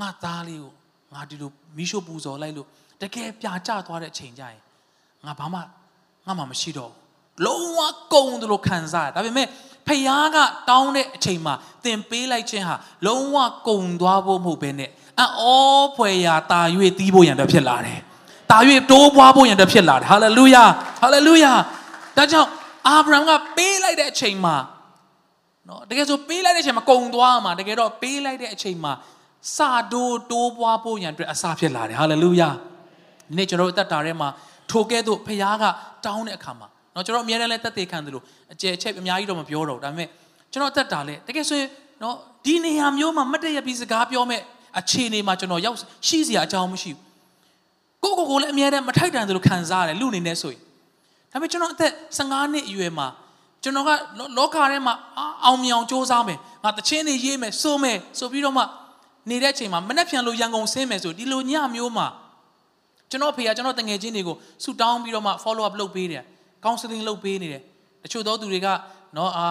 [0.02, 0.74] ငါသားလေးကို
[1.14, 2.68] ငါဒီလိုမီးရှို့ပူဇော်လိုက်လို့
[3.02, 4.62] တကယ်ပြာကျသွားတဲ့အချိန်ကျရင်
[5.26, 5.60] ငါဘာမှ
[6.28, 7.80] ငါမှမရှိတော့ဘူးလုံးဝ
[8.14, 9.48] ကုန်တယ်လို့ခံစားရဒါပေမဲ့
[9.88, 10.38] ဖျားက
[10.70, 11.54] တောင်းတဲ့အချိန်မှာ
[11.84, 12.76] သင်ပေးလိုက်ခြင်းဟာ
[13.08, 16.62] လုံးဝကုန်သွားဖို့မဟုတ်ဘဲနဲ့အောဖွယ်ရာတာ၍
[17.00, 18.00] တီးဖို့ရန်တော့ဖြစ်လာတယ်။
[18.52, 18.58] တာ၍
[18.92, 20.64] တိုးပွားဖို့ရန်တော့ဖြစ်လာတယ်။ဟာလေလုယာ။
[21.02, 21.52] ဟာလေလုယာ။
[22.18, 22.50] ဒါကြောင့်
[22.88, 24.56] အာဗြဟံကပေးလိုက်တဲ့အချိန်မှာ
[25.68, 28.94] နော်တကယ်ဆိုပေးလိုက်တဲ့အချိန်မှာကုံသွားမှာတကယ်တော့ပေးလိုက်တဲ့အချိန်မှာ
[29.56, 32.50] စာတိုးတိုးပွားဖို့ရန်အတွက်အစာဖြစ်လာတယ်။ဟာလေလုယာ။
[33.28, 34.30] ဒီနေ့ကျွန်တော်တို့အသက်တာထဲမှာ
[34.72, 35.64] ထိုကဲ့သို့ဖခင်က
[36.06, 40.08] တောင်းတဲ့အခါမှာနော်ကျွန်တော်အများနဲ့လည်းတက်သေးခံတယ်လို့အကျယ်ချက်အများကြီးတော့မပြောတော့ဘူးဒါပေမဲ့
[40.52, 41.70] ကျွန်တော်အသက်တာလဲတကယ်ဆိုရင်
[42.04, 44.42] နော်ဒီနေရာမျိုးမှာမတ်တရပြီးစကားပြောမဲ့
[44.80, 45.78] အခြေအနေမှာကျွန်တော်ရောက်
[46.08, 47.08] ရှိစရာအကြောင်းမရှိဘူး
[48.04, 50.62] ကိုကိုကိုလည်းအများနဲ့မထိုက်တန်သလိုခံစားရတယ်လူအနေနဲ့ဆိုရင်
[51.32, 53.08] ဒါပေမဲ့ကျွန်တော်အသက်15နှစ်အရွယ်မှာ
[53.64, 53.90] ကျွန်တော်က
[54.38, 54.94] လောကထဲမှာ
[55.46, 58.64] အောင်မြောင်စ조사မယ်ငါတချင်းတွေရေးမယ်စိုးမယ်ဆိုပြီးတော့မှ
[59.30, 62.08] နေတဲ့အချိန်မှာမနှက်ဖြန်လို့ရန်ကုန်ဆင်းမယ်ဆိုဒီလိုညမျိုးမှာ
[63.12, 66.24] ကျွန်တော်ဖေကကျွန်တော်တငယ်ချင်းတွေကိုဆူတောင်းပြီးတော့မှ follow up လုပ်ပေးတယ်
[66.64, 67.62] counseling လုပ်ပေးနေတယ်
[68.04, 68.68] တချို့သောသူတွေက
[69.18, 69.46] နော်အာ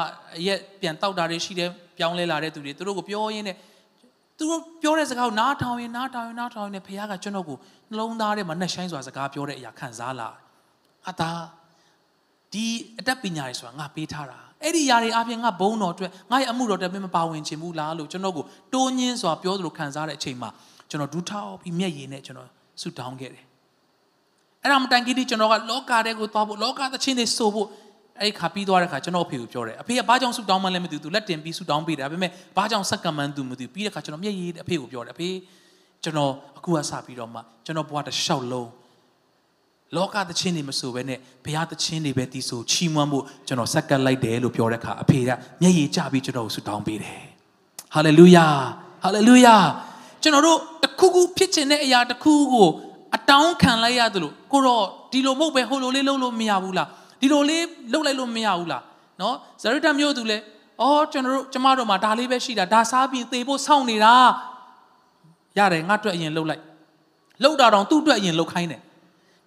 [0.46, 3.56] ရက်ပြန်တောက်တာတွေရှိတယ်ပြောင်းလဲလာတဲ့သူတွေသူတို့ကိုပြောရင်းနဲ့
[4.38, 7.56] သူတို့ပြောတဲ့စကားကိုနားထောင်ရင်နားထောင်ရင်နားထောင်ရင်ဘုရားကကျွန်တော်ကို
[7.90, 10.28] နှလုံးသားထဲမှာနှက်ဆိုင်စွာစကားပြောတဲ့အရာခံစားလာ
[11.08, 11.30] အတာ
[12.52, 12.66] ဒီ
[12.98, 20.50] အတတ်ပညာတွေဆိုတာငါပေးထားတာအဲ့ဒီຢာတွေအပြင်ငါဘုံတော်အတွက်ငါရဲ့အမှုတော်အတွက်မပါဝင်ချင်ဘူးလားလို့ကျွန်တော်ကိုတိုးညင်းစွာပြောသလိုခံစားတဲ့အချိန်မှာ
[20.90, 22.48] ကျွန်တော်ဒူးထောက်ပြီးမျက်ရည်နဲ့ကျွန်တော်
[22.82, 23.44] ဆူတောင်းခဲ့တယ်
[24.62, 27.68] အဲ့ဒါမတိုင်ကြီးဒီကျွန်တော်ကလောကထဲကိုသွားဖို့လောကသချင်းတွေဆိုဖို့
[28.20, 35.28] အဲ့ခါပြီးသွားတဲ့ခါကျွန်တော်အဖေကိုပြောတယ်အဖေကဘာကြောင့်ဆူတောင်းမှလည်းမသိဘူးသူလက်တင်ပြီးဆူတောင်းပေးတယ်ဒါပေမဲ့ဘာကြောင့်စက္ကန့်မှန်းသူမသိဘူးပြီးတဲ့ခါကျွန်တော်မျက်ရည်အဖေကိုပြောတယ်အဖေ
[36.04, 38.70] ကျွန်တော်အခုကစပြီးတော့မှကျွန်တော်ဘဝတစ်လျှောက်လုံး
[39.96, 45.30] လောကသချင်းတွေမဆိုဘဲနဲ့ဘုရားသချင်းတွေပဲတီးဆိုချီးမွမ်းဖို့ကျွန်တော်စက္ကန့်လိုက်တယ်လို့ပြောတဲ့ခါအဖေက
[45.62, 47.20] မျက်ရည်ကျပြီးကျွန်တော်ကိုဆူတောင်းပေးတယ်
[47.94, 48.46] ဟာလေလုယာ
[49.04, 49.56] ဟာလေလုယာ
[50.22, 52.68] ကျွန်တော်တို့တ ခုခုဖြစ်ချင်တဲ့အရာတခုကို
[53.16, 56.88] အတောင်းခံလိုက်ရတယ်လို့ကိုတော့ဒီလိုမဟုတ်ပဲဟိုလိုလေးလုပ်လို့မရဘူးလား
[57.20, 58.82] ဒီလိုလေးလှုပ်လိုက်လို့မရဘူးလား
[59.20, 60.38] နော်ဇရတမျိုးသူလဲ
[60.82, 64.14] အော်ကျွန်တော်တို့ကျမတို့မှာဒါလေးပဲရှိတာဒါစားပြီးသေဖို့စောင့်နေတာ
[65.58, 66.62] ရတယ်ငါအတွက်အရင်လှုပ်လိုက်
[67.42, 68.80] လှုပ်တာတော့သူ့အတွက်အရင်လှုပ်ခိုင်းတယ်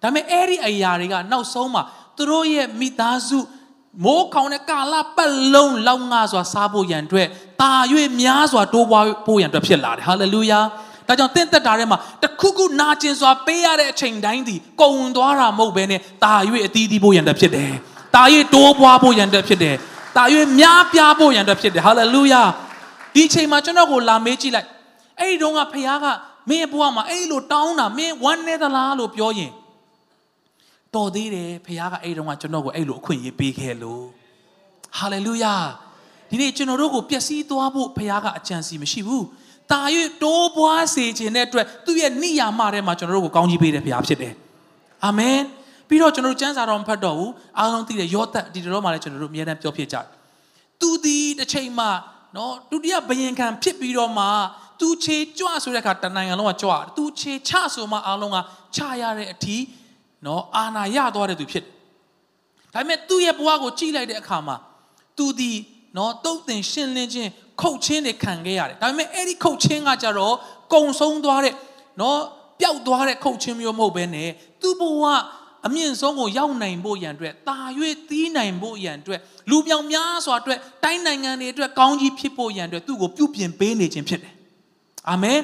[0.02, 1.82] ဒါပေမဲ့အဲ့ဒီအရာတွေကနောက်ဆုံးမှာ
[2.16, 3.38] သူတို့ရဲ့မိသားစု
[4.04, 7.28] မိုးခေါင်တဲ့ကာလပတ်လုံးလောက်ငါစွာစားဖို့ရန်အတွက်
[7.60, 7.72] တာ၍
[8.20, 10.60] များစွာတိုးပွားဖို့ရန်အတွက်ဖြစ်လာတယ်ဟာလေလုယာ
[11.08, 16.32] ဒါကြောင့်တင့်သက်တာထဲမှာတခုခုနာကျင်စွာပေးရတဲ့အချိန်တိုင်းဒီကုံသွားတာမဟုတ်ဘဲနဲ့တာ၍
[16.66, 17.70] အသီးသီးဖို့ရန်တဖြစ်တယ်။
[18.14, 18.22] တာ၍
[18.54, 19.74] တိုးပွားဖို့ရန်တဖြစ်တယ်။
[20.16, 20.24] တာ၍
[20.60, 22.42] များပြားဖို့ရန်တဖြစ်တယ်။ဟာလေလုယာ။
[23.14, 24.68] ဒီအချိန်မှာကျွန်တော်ကိုလာမေးကြည့်လိုက်။
[25.20, 26.06] အဲ့ဒီတုန်းကဖခင်က
[26.48, 29.52] မင်းဘဝမှာအဲ့လိုတောင်းတာမင်းဝမ်းနေသလားလို့ပြောရင်
[30.94, 34.04] တော်သေးတယ်ဖခင်ကအဲ့ဒီတုန်းကကျွန်တော်ကိုအဲ့လိုအခွင့်အရေးပေးခဲ့လို့
[34.98, 35.54] ဟာလေလုယာ
[36.30, 39.24] ဒီနေ့ကျွန်တော်တို့ကိုပျက်စီးသွားဖို့ဖခင်ကအကြံစီမရှိဘူး။
[39.72, 39.82] တာ၍
[40.22, 44.34] တိုးပွားစေခြင်းတဲ့အတွက်သူ့ရဲ့နိယာမထဲမှာကျွန်တော်တို့ကိုကောင်းကြီးပေးတဲ့ဘုရားဖြစ်တယ်
[45.04, 45.38] အာမင်
[45.88, 50.06] ပြီးတော့ကျွန်တော်တို့ကျမ်းစာတော်မဖတ်တော့ဘူးအားလုံးသိတယ်ယောသတ်ဒီတော်မှာလည်းကျွန်တော်တို့အများနဲ့ပြောဖြစ်ကြတယ်
[50.80, 51.90] သူဒီတစ်ချိန်မှာ
[52.36, 54.26] နော်ဒုတိယဘယင်ခံဖြစ်ပြီးတော့မှ
[54.80, 58.38] သူခြေကြွဆိုတဲ့အခါတနိုင်ငံလုံးကကြွတယ်သူခြေချဆိုမှအားလုံးက
[58.76, 59.64] ချရတဲ့အထီး
[60.26, 61.72] နော်အာနာရသွားတဲ့သူဖြစ်တယ်
[62.74, 64.56] ဒါပေမဲ့သူ့ရဲ့ဘဝကိုကြည့်လိုက်တဲ့အခါမှာ
[65.18, 65.52] သူဒီ
[65.96, 67.30] နော်တုတ်တင်ရှင်းလင်းခြင်း
[67.62, 70.34] ခုတ်ချင်းတွေခံခဲ့ရတယ်ဒါပေမဲ့အဲ့ဒီခုတ်ချင်းကကြတော့
[70.74, 71.54] ကုံဆုံးသွားတဲ့
[72.00, 72.18] နော်
[72.60, 75.04] ပျောက်သွားတဲ့ခုတ်ချင်းမျိုးမဟုတ်ဘဲနဲ့သူ့ဘဝ
[75.66, 77.58] အမြင့်ဆုံးကိုရောက်နိုင်ဖို့ရန်အတွက်တာ၍
[78.08, 79.20] သီးနိုင်ဖို့ရန်အတွက်
[79.50, 84.34] လူပြောင်များစွာအတွက်တိုင်းနိုင်ငံတွေအတွက်ကောင်းကြီးဖြစ်ဖို့ရန်အတွက်သူ့ကိုပြုပြင်ပေးနေခြင်းဖြစ်တယ်
[85.10, 85.38] အာမင်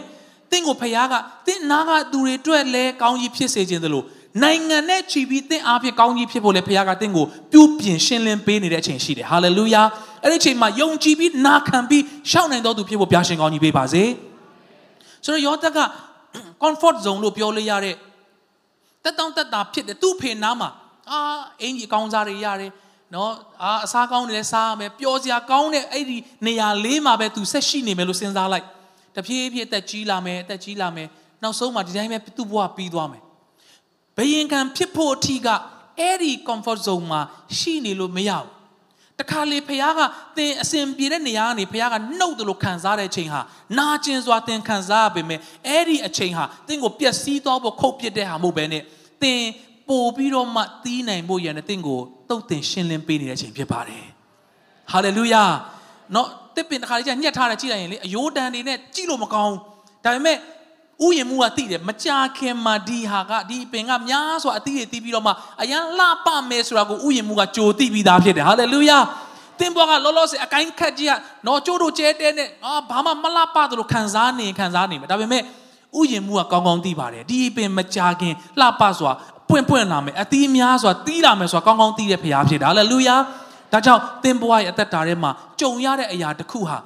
[0.50, 1.14] တင့်ကိုဖခင်က
[1.46, 4.04] တင့်နာကသူတွေအတွက်လည်းကောင်းကြီးဖြစ်စေခြင်းသလို
[4.42, 9.82] နိုင်ငံနဲ့ချီပြီးတင့်အားဖြင့်ကောင်းကြီးဖြစ်ဖို့လည်းဖခင်ကတင့်ကိုပြုပြင်ရှင်းလင်းပေးနေတဲ့အချိန်ရှိတယ်ဟာလေလုယာ
[10.26, 14.02] အဲ့ဒီအချိန်မှာယုံကြည်ပြီးနာခံပြီးရှောက်နိုင်တော်သူဖြစ်ဖို့ဘုရားရှင်ကောင်းကြီးပေးပါစေ
[15.24, 15.78] ဆိုတော့ယောသက်က
[16.62, 17.96] comfort zone လို့ပြောလို့ရတဲ့
[19.04, 20.70] တက်တောင့်တက်တာဖြစ်တယ်သူ့ဖေနားမှာ
[21.10, 21.18] အာ
[21.62, 22.70] အင်ကြီးအကောင်းစားတွေရတယ်
[23.14, 28.66] နော်အာအစားကောင်းတယ်စားရမယ်ပျော်စရာကောင်းတဲ့အဲ့ဒီနေရာလေးမှာပဲသူဆက်ရှိနေမယ်လို့စဉ်းစားလိုက်
[29.14, 31.08] တဖြည်းဖြည်းအသက်ကြီးလာမယ်အသက်ကြီးလာမယ်
[31.42, 33.22] နောက်ဆုံးမှာဒီတိုင်းပဲသူ့ဘဝပြီးသွားမယ်
[34.16, 35.48] ဘယင်ခံဖြစ်ဖို့အထီးက
[35.98, 37.20] အဲ့ဒီ comfort zone မှာ
[37.58, 38.55] ရှိနေလို့မရဘူး
[39.20, 40.00] တခါလေဖခင်က
[40.36, 43.40] သင်အစဉ်ပြေတဲ့နေရာကနေဖခင်ကနှုတ်တယ်လို့ခံစားတဲ့အချိန်ဟာ
[43.78, 48.82] နာကျင်စွာသင်ခံစားရပေမဲ့အဲ့ဒီအချိန်ဟာသင်ကိုပျက်စီးသွားဖို့ခုတ်ပစ်တဲ့ဟာမဟုတ်ဘဲနဲ့
[49.22, 49.42] သင်
[49.88, 54.04] ပို့ပြီးတော့မှတီးနိုင်ဖို့ရန်တဲ့သင်ကိုတုတ်တင်ရှင်းလင်းပေးနေတဲ့အချိန်ဖြစ်ပါတယ်
[54.92, 55.44] ဟာလေလုယာ
[56.14, 59.54] နော်တစ်ပင်တစ်ခါလေးကျညှက်ထားတယ်ကြည့်လိုက်ရင်လေအယိုးတန်တွေနဲ့ကြည့်လို့မကောင်း
[60.04, 60.36] ဒါပေမဲ့
[61.04, 65.32] ဥယျာဉ်မှုကသိတယ်မကြာခင်မှာဒီဟာကဒီပင်ကများစွာအသီးတွေတီးပြီးတော့မှ
[65.62, 68.98] အရန်လှပမယ်ဆိုတာကိုဥယျာဉ်မှုကကြိုသိပြီးသားဖြစ်တယ်ဟာလေလုယာ
[69.58, 71.12] သင်ဘွားကလောလောဆယ်အကိုင်းခတ်ကြီးက
[71.46, 75.42] တော့ကျိုးတို့ကျဲတဲနဲ့အာဘာမှမလှပသလိုခံစားနေခံစားနေမယ်ဒါပေမဲ့
[75.98, 79.12] ဥယျာဉ်မှုကကောင်းကောင်းသိပါတယ်ဒီပင်မကြာခင်လှပစွာ
[79.48, 83.16] ပွင့်ပွင့်လာမယ်အသီးများစွာတီးလာမယ်ဆိုတာကောင်းကောင်းသိတဲ့ဖရားဖြစ်တယ်ဟာလေလုယာ
[83.72, 85.30] ဒါကြောင့်သင်ဘွားရဲ့အသက်တာထဲမှာ
[85.60, 86.78] ကြုံရတဲ့အရာတစ်ခုဟာ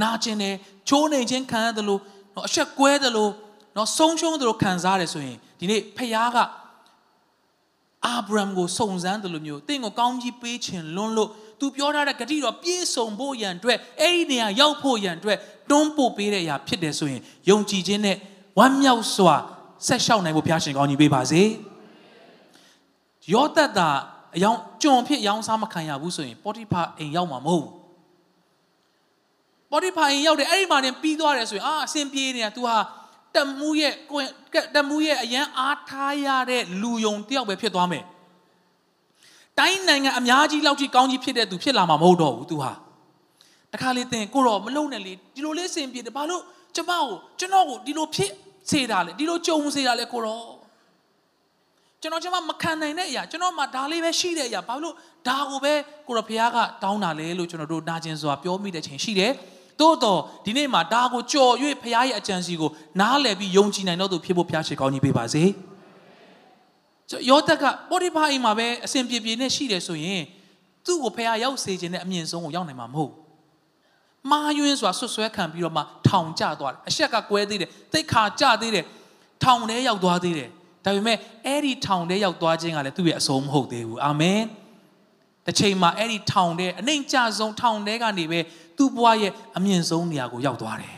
[0.00, 0.54] နာကျင်တယ်
[0.88, 2.00] ချိုးနေခြင်းခံရတယ်လို့
[2.34, 3.32] နော်အဆက်ကွဲတယ်လို့
[3.76, 6.38] နော်ဆုံးရှုံးတယ်လို့ခံစားရတယ်ဆိုရင်ဒီနေ့ဖခင်က
[8.06, 15.38] အာဗြဟံကိုစုံစမ်းတယ်လို့မျိုးတင့်ကိုကောင်းကြီးပေးခြင်းလွန်းလို့သူပြောထားတဲ့ဂတိတော်ပြည့်စုံဖို့ရန်အတွက်အဲ့ဒီနေရာရောက်ဖို့ရန်အတွက်
[15.70, 18.16] တွန်းပို့ပေးတဲ့အရာဖြစ်တယ်ဆိုရင်ယုံကြည်ခြင်းနဲ့
[18.58, 19.34] ဝမ်းမြောက်စွာ
[19.86, 21.42] ဆက်လျှောက်နိုင်ဖို့ဘုရားရှင်ကောင်းကြီးပေးပါစေ
[23.32, 23.88] ယောသတ်တာ
[24.36, 27.83] အယောင်ကျွန်ဖြစ်ရောင်းစားမခံရဘူးဆိုရင်ပေါတိဖာအိမ်ရောက်မှာမဟုတ်ဘူး
[29.74, 32.76] ပေါတိဖာအိမ်ရောက်တယ်အဲ့ဒီမှာတင်ပြီးသွားတယ်ဆိုရင်အာအဆင်ပြေနေတာ तू ဟာ
[33.36, 34.28] တမှုရဲ့ကိုယ်
[34.76, 38.04] တမှုရဲ့အရန်အားထားရတဲ့လူယုံတယောက်ပဲဖြစ်သွားမယ်
[39.58, 42.72] တိုင်းနိုင်ငံအများကြီးလောက်ထိကောင်းကြီးဖြစ်တဲ့သူဖြစ်လာမှာမဟုတ်တော့ဘူး तू ဟာ
[43.72, 46.42] တခါလေးတင်ကိုတော့မလုံနဲ့လေဒီလိုလေးအဆင်ပြေတယ်ဘာလို့
[46.76, 47.04] ကျမကို
[47.38, 48.30] ကျွန်တော်ကိုဒီလိုဖြစ်
[48.70, 50.54] စေတာလေဒီလိုကြုံစေတာလေကိုတော့
[52.00, 54.94] ကျွန်တော်ကျွန်မမခံနိုင်တဲ့အရာကျွန်တော်မှဒါလေးပဲရှိတဲ့အရာဘာလို့
[55.28, 55.74] ဒါကိုပဲ
[56.08, 59.32] ကိုရဖះကတောင်းတာလဲလို့ကျွန်တော်တို့နာကျင်စွာပြောမိတဲ့ချိန်ရှိတယ်
[59.80, 65.44] သို့တော့ဒီနေ့မှာဒါကိုကြော်၍ဖះရဲ့အကြံစီကိုနားလည်ပြီးယုံကြည်နိုင်တော့သူဖြစ်ဖို့ဖះရှိကောင်းကြီးပေးပါစေ
[67.30, 70.22] ယောသက်ကပေါ်တိဖာအိမ်မှာပဲအစဉ်ပြေပြေနဲ့ရှိတယ်ဆိုရင်
[70.86, 73.12] သူ့ကိုဖះရောက်စေခြင်းနဲ့အမြင့်ဆုံးကိုရောက်နိုင်မှာမဟုတ်
[74.30, 78.84] မာယွင်းစွာဆွဆွဲခံပြီးတော့မှထောင်ကျသွားတယ်အရှက်ကကွဲသေးတယ်တိတ်ခါကျသေးတယ်
[79.42, 80.48] ထောင်ထဲရောက်သွားသေးတယ်
[80.84, 84.42] ဒါပေမဲ့အဲ့ဒီထောင်ထဲရောက်သွားခြင်းကလည်းသူ့ရဲ့အဆုံးမဟုတ်သေးဘူးအာမင်
[85.46, 88.40] တစ်ချိန်မှာအဲ့ဒီထောင်ထဲအနှိမ်ကျဆုံးထောင်ထဲကနေပဲ
[88.78, 90.96] သူ့ဘဝရဲ့အမြင့်ဆုံးနေရာကိုရောက်သွားတယ်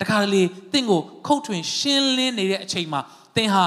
[0.00, 0.42] တခါလေ
[0.72, 3.00] တင့်ကိုခုတ်ထွင်ရှင်းလင်းနေတဲ့အချိန်မှာ
[3.36, 3.64] တင်ဟာ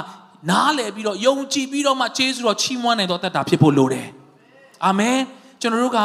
[0.49, 4.07] နားလည်ပြီးတော့ယုံကြည်ပြီးတော့မှကျေးဇူးတော်ချီးမွမ်းနိုင်တော့တတ်တာဖြစ်ဖို့လိုတယ်
[4.85, 5.17] အာမင်
[5.61, 5.99] ကျွန်တော်တို့က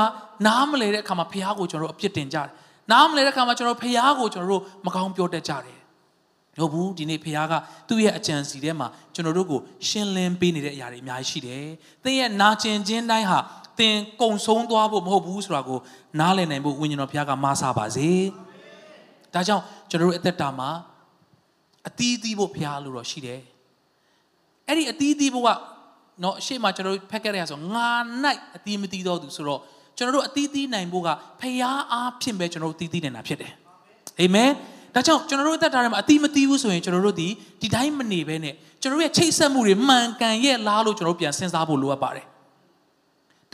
[0.47, 2.49] နားမလဲတဲ့အခါမှာဖခင်ကိုကျွန်တော်တို့အပြစ်တင်ကြတယ်
[2.93, 5.77] နားမလဲတဲ့အခါမှာကျွန်တော်ဖခင်ကိုကျွန်တော်တို့မကောင်းပြောတတ်ကြတယ်
[6.59, 7.55] ဟုတ်ဘူးဒီနေ့ဖခင်က
[7.89, 11.67] သူ့ရဲ့အကြံစီထဲမှာကျွန်တော်တို့ကိုရှင်းလင်းပေးနေတဲ့အရာတွေအများကြီးရှိတယ်။
[12.05, 13.39] သင်ရဲ့နာကျင်ခြင်းတိုင်းဟာ
[13.79, 15.79] သင်ကုံဆုံးသွားဖို့မဟုတ်ဘူးဆိုတာကို
[16.21, 18.09] နားလည်နိုင်ဖို့ဝိညာဉ်တော်ဘုရားကမဆာပါစေ။
[19.35, 20.71] ဒါကြောင့်ကျွန်တော်တို့အသက်တာမှာ
[21.89, 23.41] အသီးသီးဖို့ဘုရားလိုတော့ရှိတယ်။
[24.69, 25.49] အဲ့ဒီအသီးသီးဖို့က
[26.23, 27.89] နော်အရှိမကျွန်တော်တို့ဖက်ခဲ့ရဆိုငါ
[28.23, 29.61] နိုင်အသီးမသီးတော့သူဆိုတော့
[29.97, 31.09] ကျွန်တော်တို့အသီးသီးနိုင်ဖို့က
[31.41, 33.53] ဖျားအားဖြင့်ပဲကျွန်တော်တို့သီးသီးနိုင်တာဖြစ်တယ်။
[34.21, 34.51] အာမင်။
[34.95, 37.29] ဒါကြောင့်ကျွန်တော်တို့အသက်တာထဲမှာအတိမသိဘူးဆိုရင်ကျွန်တော်တို့ဒီ
[37.61, 42.27] ဒီတိုင်းမနေဘဲနဲ့ကျွန်တော်တို့ရဲ့ချိတ်ဆက်မှုတွေမှန်ကန်ရဲ့လားလို့ကျွန်တော်တို့ပြန်စဉ်းစားဖို့လိုအပ်ပါတယ်။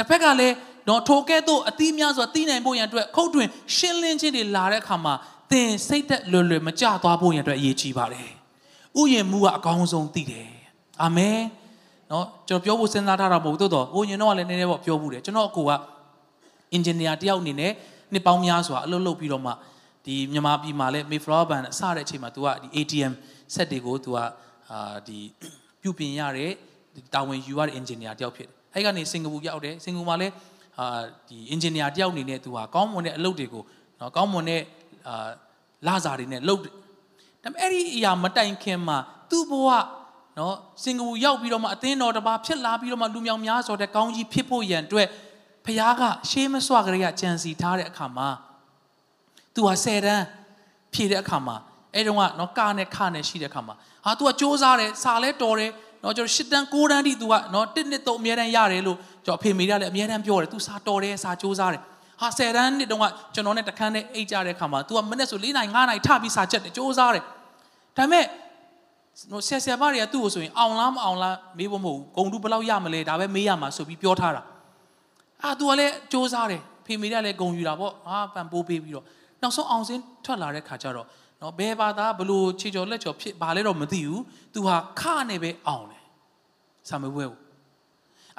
[0.03, 0.55] တစ်ဖက်ကလည်း
[0.89, 5.15] တော့ထိုကဲ့သို့အတိများစွာသိနိုင်ဖို့ရန်အတွက်ခုတ်တွင်ရှင်းလင်းခြင်းတွေလာတဲ့အခါမှာ
[5.51, 8.29] သင်စိတ်သက်လွယ်လွယ်မကြသွားဖို့ရန်အတွက်အရေးကြီးပါတယ်။
[9.01, 10.49] ဥယျာဉ်မှုကအကောင်းဆုံးသိတယ်။
[11.03, 11.39] အာမင်။
[12.11, 15.71] နော်ကျွန်တော်ပြောဖို့စဉ်းစားထားတာမဟုတ်သို့တော့ဥယျာဉ်တော့လည်းနည်းနည်းပေါ့ပြောဘူးတယ်ကျွန်တော်အကိုက
[16.73, 17.73] အင်ဂျင်နီယာတယောက်အနေနဲ့
[18.13, 19.53] နှစ်ပေါင်းများစွာအလုပ်လုပ်ပြီးတော့မှ
[20.07, 23.13] ဒီမြန်မာပြည်မှာလည်း Mayflower Band အစတဲ့အချိန်မှာ तू ကဒီ ATM
[23.55, 24.17] ဆက်တွေကို तू က
[24.71, 25.19] အာဒီ
[25.83, 26.51] ပြုပြင်ရတဲ့
[27.15, 30.33] တာဝန်ယူရတဲ့ engineer တယောက်ဖြစ်တယ်။ အဲ့ကနေစင်ကာပူရောက်တယ်စင်ကာပူမှာလည်း
[30.79, 33.63] အာဒီ engineer တယောက်အနေနဲ့သူဟာကောင်းမွန်တဲ့အလုပ်တွေကို
[34.01, 34.63] နော်ကောင်းမွန်တဲ့
[35.09, 35.29] အာ
[35.87, 36.73] လစာတွေနဲ့လုပ်တယ်
[37.43, 38.99] ဒါပေမဲ့အဲ့ဒီအရာမတိုင်ခင်မှာ
[39.31, 39.69] သူ့ဘဝ
[40.39, 45.09] နော်စင်ကာပူရောက်ပြီးတော့မှအသင်းတော်တစ်ပါးဖြစ်လာပြီးတော့မှလူမြောင်များဆိုတဲ့ကောင်းကြီးဖြစ်ဖို့ရန်အတွက်
[45.65, 48.29] ဖခင်ကရှေးမစွာကလေးကကြံစီထားတဲ့အခါမှာ
[49.55, 50.25] သူဟာ၁၀တန်း
[50.93, 51.57] ဖြည့်တဲ့အခါမှာ
[51.95, 55.71] အဲ့တုန်းကနော်ကာနဲ့ခနဲ့ရှိတဲ့အခါမှာဟာ तू ကစ조사တယ်စာလဲတော်တယ်
[56.04, 61.82] နော်ကျွန်တော်ရှစ်တန်းကိုးတန်းတိ तू ကနော်တစ်နှစ်သုံးအများတန်းရတယ်လို့ကျွန်တော်အဖေမိရလည်းအများတန်းပြောတယ် तू စာတော်တယ်စာစူးစားတယ်
[62.22, 67.24] ဟာဆယ်တန်းနှစ်တုန်းကကျွန်တော်နဲ့တခန်းနဲ့အိတ်ကြတဲ့ခါမှာ तू ကမနေ့ဆို၄နိုင်၅နိုင်ထပြီးစာချက်တယ်စူးစားတယ်
[67.98, 68.26] ဒါပေမဲ့
[69.32, 74.42] နော်ဆယ်ဆယ်ပါတွေကသူ့ကိုဆိုရင်အောင်လားမအောင်လားမေးဖို့မဟုတ်ဘူးဂုံတူဘယ်လောက်ရမလဲဒါပဲမေးရမှာဆိုပြီးပြောထားတာ
[75.44, 79.06] အာ तू ကလည်းစူးစားတယ်ဖေမိရလည်းဂုံယူတာပေါ့ဟာပန်ပိုးပေးပြီးတော့
[79.42, 81.08] နောက်ဆုံးအောင်စင်းထွက်လာတဲ့ခါကျတော့
[81.43, 84.23] နော်ဘယ်ဘာသာဘလို့ခြေကျော်လက်ကျော်ဖြစ်ဘာလဲတော့မသိဘူး
[84.55, 86.05] သူဟာခနဲ့ပဲအောင်တယ်
[86.89, 87.39] ဆာမွေးပွဲကို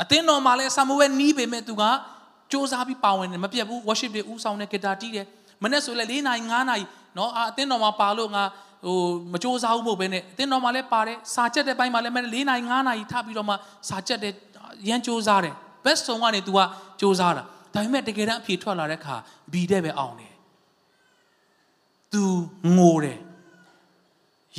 [0.01, 1.91] အတင်းတော်မှာလဲဆာမွေးပွဲနီးပေမဲ့သူကစ
[2.51, 5.25] 조사ပြီးပါဝင်တယ်မပြတ်ဘူး worship တွေဦးဆောင်တဲ့ဂီတာတီးတယ်
[5.63, 6.85] မနေ့ဆိုလဲ၄နာရီ၅နာရီ
[7.17, 8.43] နော်အာအတင်းတော်မှာပါလို့ငါ
[8.85, 8.97] ဟို
[9.33, 13.55] မစ조사ဘူးမဟုတ်ဘဲနဲ့အတင်းတော်မှာလဲပါတယ်စာချက်တဲ့ပိုင်းမှာလဲမနေ့၄နာရီ၅နာရီထပြီးတော့မှ
[13.89, 14.33] စာချက်တဲ့
[14.87, 16.63] ရန်စ조사တယ် best song ကနေ तू ကစ
[17.01, 19.15] 조사တာဒါပေမဲ့တကယ်တမ်းအဖြေထွက်လာတဲ့အခါ
[19.53, 20.32] ဘီတဲ့ပဲအောင်တယ်
[22.13, 22.23] သူ
[22.77, 23.19] ငိုတယ်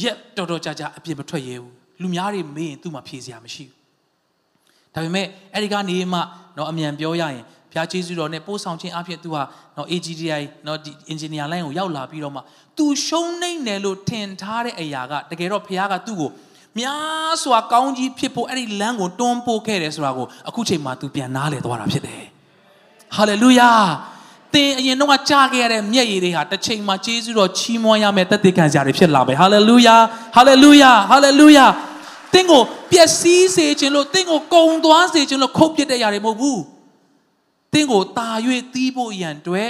[0.02, 6.20] ရက်တော်တော်ကြာကြာအပြစ်မထွက်ရဲဘူးလူများတွေမေးရင်သူ့မှာဖြေစရာမရှိဘူးဒါပေမဲ့အဲ့ဒီကနေမှ
[6.56, 9.42] တော့အမြန်ပြောရရင်ဘုရားကျေးဇူးတော်နဲ့ပို့ဆောင်ခြင်းအဖြစ်သူဟာ
[9.76, 12.40] နော် AGDI နော်ဒီ engineer line ကိုရောက်လာပြီးတော့မှ
[12.76, 16.30] သူရှုံးနိုင်တယ်လို့ထင်ထားတဲ့အရာကတကယ်တော့ဘုရားကသူ့ကို
[16.78, 22.24] များစွာကောင်းကြီးဖြစ်ဖို့အဲ့ဒီလမ်းကိုတွန်းပို့ခဲ့တယ်ဆိုတာကိုအခုချိန်မှာသူပြန်နားလည်သွားတာဖြစ်တယ်
[23.16, 23.78] hallelujah
[24.54, 29.96] သင်အရင်တော့ကြားခဲ့ရတဲ့မျက်ရည်တွေဟာတစ်ချိန်မှာကျေးဇူးတော်ချီးမွမ်းရမယ်တသက်ခံစရာတွေဖြစ်လာပဲဟာလေလုယာ
[30.36, 31.66] ဟာလေလုယာဟာလေလုယာ
[32.32, 36.62] သင်ကိုပျက်စီးစေခြင်းလို့သင်ကိုကုံသွားစေခြင်းလို့ခုတ်ပစ်တဲ့ຢာတွေမဟုတ်ဘူး
[37.72, 38.28] သင်ကိုတာ၍
[38.74, 39.68] သီးဖို့ရန်အတွက်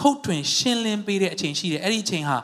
[0.00, 2.38] ခုတ်ထွင်ရှင်းလင်းပေးတဲ့အချိန်ရှိတယ်အဲ့ဒီအချိန်ဟာ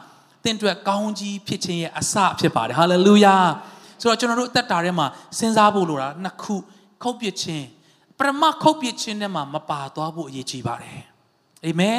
[0.44, 3.36] သင်အတွက်ကောင်းကြီးဖြစ်ခြင်းရဲ့အစဖြစ်ပါတယ်ဟာလေလုယာ
[4.00, 5.06] ဆိုတော့ကျွန်တော်တို့အသက်တာထဲမှာ
[5.38, 6.54] စဉ်းစားဖို့လိုတာနှစ်ခု
[7.02, 7.66] ခုတ်ပစ်ခြင်း
[8.18, 11.10] ပရမခုတ်ပစ်ခြင်းထဲမှာမပါသွားဖို့အရေးကြီးပါတယ်
[11.66, 11.99] အာမင်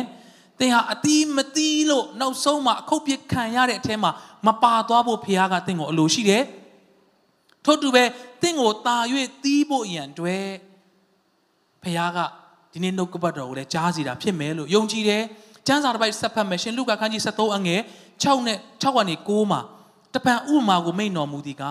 [0.60, 4.12] သင်ဟာအတီးမတီးလို့နောက်ဆုံးမှာအခုတ်ပြခံရတဲ့အထဲမှာ
[4.48, 6.44] မပါသွားဖို့ဖခင်ကသင်ကိုအလိုရှိတယ်
[7.66, 8.04] ထို့တူပဲ
[8.42, 8.98] သင်ကိုတာ၍
[9.44, 10.46] တီးဖို့ရန်တွေ့
[11.84, 12.20] ဖခင်က
[12.74, 15.24] ဒီနေ့နှုတ်ကပတ်တော်ကိုလည်းကြားစီတာဖြစ်မယ်လို့ယုံကြည်တယ်
[15.68, 17.82] ကျမ်းစာတစ်ပိုက်ဆက်ဖတ်မယ်ရှင်လုကာခန်းကြီး73အငယ်
[18.24, 19.62] 6နဲ့6ကနေ9မှာ
[20.16, 21.64] တပံဥမာကိုမိန်တော်မူသည်က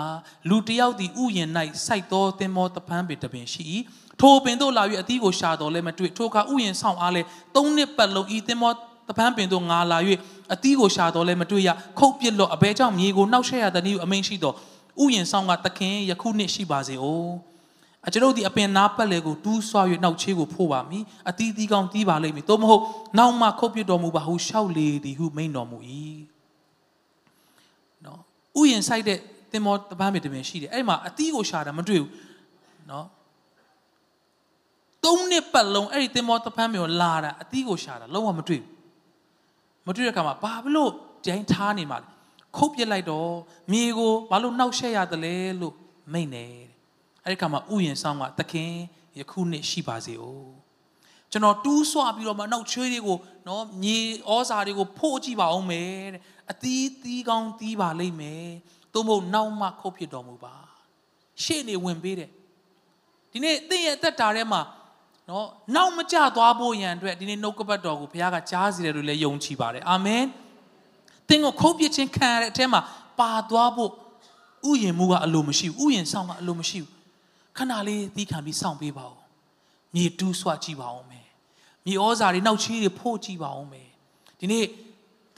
[0.48, 1.50] လူတယောက်သည်ဥယျင်၌
[1.86, 3.64] စိုက်သောသင်္ဘောတပန်းပေတပင်ရှိ၏
[4.20, 7.22] ထိုပင်တို့လာ၍အသီးကိုရှာတော်လဲမတွေ့ထိုအခါဥယျင်ဆောင်အားလဲ
[7.54, 8.72] သုံးနှစ်ပတ်လုံးဤသင်္ဘော
[9.08, 9.98] တပန်းပင်တို့ငါလာ၍
[10.54, 14.54] အသီးကိုရှာတော်လဲမတွေ့ရခုတ်ပစ်လော့အဘဲကြောင့်မြေကိုနှောက်ရှက်ရသည်နည်းအမိန်ရှိတော်
[15.02, 17.30] ဥယျင်ဆောင်ကသခင်ယခုနှစ်ရှိပါစေ။အို
[18.06, 22.82] အကျွန်ုပ်ဒီအပင်နာပတ်လေကိုတူးဆွာ၍နောက်ချေးကိုဖို့ပါမည်အတီးတီးကောင်းတီးပါလိမ့်မည်သို့မဟုတ်
[23.18, 25.78] နောက်မှခုတ်ပစ်တော်မူပါဟုရှောက်လေသည်ဟုမိန်တော်မူ၏
[26.18, 26.39] နော်
[28.58, 29.18] ဥယျင်ဆိုင်တဲ့
[29.52, 32.10] သင်္ဘောတပန်းပင်တပင်ရှိတယ်အဲ့မှာအတီးကိုရှာတာမတွေ့ဘူး
[32.90, 33.06] နော်
[35.04, 38.70] သုံးနှစ်ပတ်လုံးအဲ့ဒီသင်္ဘောတပန်းမျိုးလာတာအသီးကိုရှာတာလုံးဝမတွေ့ဘူး
[39.86, 40.90] မတွေ့တဲ့အခါမှာဘာလို့
[41.26, 42.08] ကြိုင်းထားနေမှာလဲ
[42.56, 43.30] ခုတ်ပြစ်လိုက်တော့
[43.72, 45.74] မြေကိုဘာလို့နှောက်ရှက်ရတယ်လဲလို့
[46.12, 46.54] မိန့်တယ်
[47.24, 48.72] အဲ့ဒီအခါမှာဥယျင်ဆောင်ကသခင်
[49.18, 50.24] ယခုနှစ်ရှိပါစေ哦
[51.32, 58.46] ကျွန်တော်တူးဆွပြီးတော့မှနောက်ချွေးတွေကိုနော်မြေဩဇာတွေကိုဖို့ကြည့်ပါအောင်မယ်တဲ့ အသီးသီးကောင်းသီးပါလိမ့်မယ်
[58.94, 60.54] သို့မဟုတ်နောက်မှခုတ်ဖြစ်တော်မူပါ
[61.42, 62.30] ရှေ့နေဝင်ပေးတယ်
[63.32, 64.62] ဒီနေ့သင်ရဲ့အသက်တာထဲမှာ
[65.28, 70.24] နော်နောက်မကျသွားဖို့ရန်အတွက်ဒီနေ့နှုတ်ကပတ်တော်ကိုဘုရားကကြားစီတယ်လို့လည်းယုံကြည်ပါတယ်အာမင်
[71.28, 72.80] သင်ကိုခုတ်ပြခြင်းခံရတဲ့အထဲမှာ
[73.20, 73.90] ပါသွားဖို့
[74.70, 76.94] ဥယျင်မှုကအလိုမရှိဘူးဥယျင်ဆောင်ကအလိုမရှိဘူး
[77.56, 79.16] ခဏလေးသီးခံပြီးစောင့်ပေးပါဦး
[79.94, 81.26] မြေတူးဆွကြည့်ပါဦးမယ်
[81.86, 83.88] မြေဩဇာတွေနောက်ချီးတွေဖို့ကြည့်ပါဦးမယ်
[84.40, 84.64] ဒီနေ့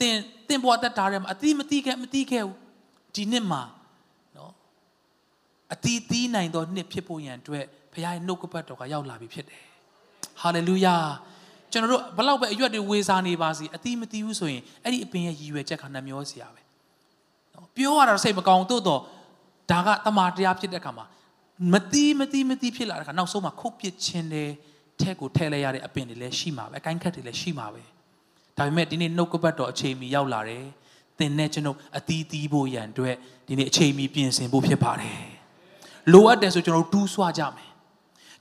[0.03, 2.57] သင်သင်ဘဝတက်တာထဲမှာအတိမတိခဲ့မတိခဲ့ဘူး
[3.15, 3.61] ဒီနှစ်မှာ
[4.37, 4.51] နော်
[5.73, 9.61] အတိသီးနိုင်သောနှစ်ဖြစ်ဖို့ရန်အတွက်ဘုရားရဲ့နှုတ်ကပတ်တော်ကရောက်လာပြီဖြစ်တယ်
[10.41, 10.95] ဟာလေလုယာ
[11.71, 16.61] ကျွန်တော်တို့ဘလောက်ပဲအရွက်တွေဝေစားနေပါစီအတိမတိဘူးဆိုရင်အဲ့ဒီအပင်ရဲ့ရည်ရွယ်ချက်ကနှမျောစရာပဲ
[17.53, 19.01] နော်ပြောရတာစိတ်မကောင်းတို့တော့
[19.71, 21.05] ဒါကတမာတရားဖြစ်တဲ့အခါမှာ
[21.73, 24.49] မတိမတိမတိဖြစ်လာတဲ့အခါနောက်ဆုံးမှာခုတ်ပစ်ခြင်းတဲ့
[25.01, 27.83] ထဲကိုထဲလဲရတဲ့အပင်တွေလည်းရှိမှာပဲအကိုင်းခတ်တွေလည်းရှိမှာပဲ
[28.57, 30.65] ဒါပေမဲ့ဒီနေ့နှုတ်ကပတ်တော်အချိန်မီရောက်လာတယ်
[31.19, 33.15] သင်နဲ့ကျွန်တော်အသီးသီးဖို့ရန်အတွက်
[33.47, 35.21] ဒီနေ့အချိန်မီပြင်ဆင်ဖို့ဖြစ်ပါတယ်
[36.13, 37.69] လိုအပ်တယ်ဆိုကျွန်တော်တူးဆွကြမယ်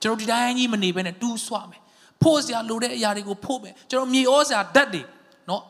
[0.02, 1.80] ကျွန်တော်ဒီတိုင်းကြီးမနေဘဲနဲ့တူးဆွမယ်
[2.22, 5.02] ဖို့စရာလိုတဲ့အရာတွေကိုဖို့မယ်ကျွန်တော်မြေဩစရာဓာတ်တွေ
[5.48, 5.62] နော်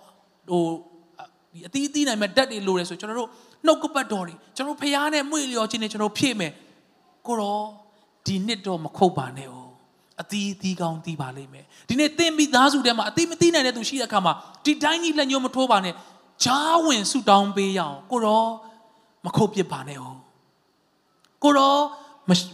[0.50, 0.64] ဟို
[1.52, 3.30] ဒီအသီးသီးနိုင်မဲ့ဓာတ်တွေလိုတယ်ဆိုကျွန်တော်တို့
[3.66, 6.52] နှုတ်ကပတ်တော်တွေကျွန်တော်ဖျားနဲ့မွေ့လျော်ခြင်းနဲ့ကျွန်တော်ဖြည့်မယ်
[7.26, 7.60] ကိုရော
[8.26, 9.54] ဒီနှစ်တော့မခုတ်ပါနဲ့哦
[10.22, 14.32] အသီးသီးကောင်းသီးပါလိမ့်မယ်ဒီနေ့သင်မိသားစုထဲမှာအသီးမသီးနိုင်တဲ့သူရှိတဲ့အခါမှာ
[14.64, 15.94] ဒီတိုင်းကြီးလက်ညှိုးမထိုးပါနဲ့
[16.44, 18.44] ဂျားဝင်ဆူတောင်းပေးရအောင်ကိုရော
[19.24, 20.18] မခုတ်ပစ်ပါနဲ့ဟုတ်
[21.42, 21.74] ကိုရော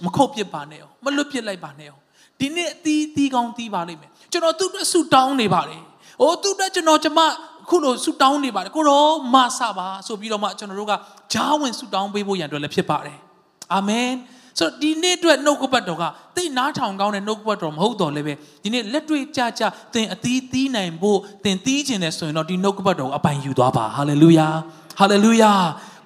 [0.04, 2.02] မခုတ်ပစ်ပါနဲ့ဟုတ်မလွတ်ပစ်လိုက်ပါနဲ့ဟုတ်
[2.40, 5.82] ဒီနေ့အသီးသီးကောင်းသီးပါလိမ့်မယ်ကျွန်တော်သူ့အတွက်ဆူတောင်းနေပါတယ်။
[6.20, 7.20] အိုးသူ့အတွက်ကျွန်တော်ကျမ
[7.68, 9.04] ခုလိုဆူတောင်းနေပါတယ်။ကိုရော
[9.34, 10.92] မဆပါဆိုပြီးတော့မှကျွန်တော်တို့က
[11.32, 13.18] ဂျားဝင်ဆူတောင်းပေးဖို့ရန်အတွက်လည်းဖြစ်ပါတယ်။
[13.74, 14.10] အာမင်။
[14.58, 16.04] ဆိုတော့ဒီနေ့အတွက်နှုတ်ကပတ်တော်က
[16.36, 19.62] သိနားထောင်ကောင်းတဲ့နှုတ်ကပတ်တော်မဟုတ်တော့လည်းပဲဒီနေ့လက်တွေ့ကြကြ
[19.94, 24.48] သင်အသီးသီးနိုင်ဖို့သင်သီးခြင်းတယ်ဆိုရင်တော့ဒီနှုတ်ကပတ်တော်ကိုအပိုင်ယူသွားပါဟာလေလုယာ
[24.98, 25.52] ဟာလေလုယာ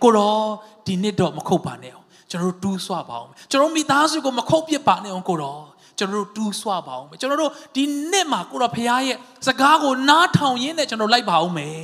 [0.03, 0.43] ကိုတော့
[0.87, 5.63] ဒီနေ့တော့မခုတ်ပါနဲ့အောင်ကျွန်တော်တို့တူးဆွပါအောင်ကျွန်တော်မိသားစုကိုမခုတ်ပစ်ပါနဲ့အောင်ကိုတော့
[5.99, 11.81] ကျွန်တော်တို့တူးဆွပါအောင်ကျွန်တော်တို့ဒီနေ့မှာကိုတော့ဖခင်ရဲ့စကားကိုနားထောင်ရင်းနဲ့ကျွန်တော်လိုက်ပါအောင်မယ်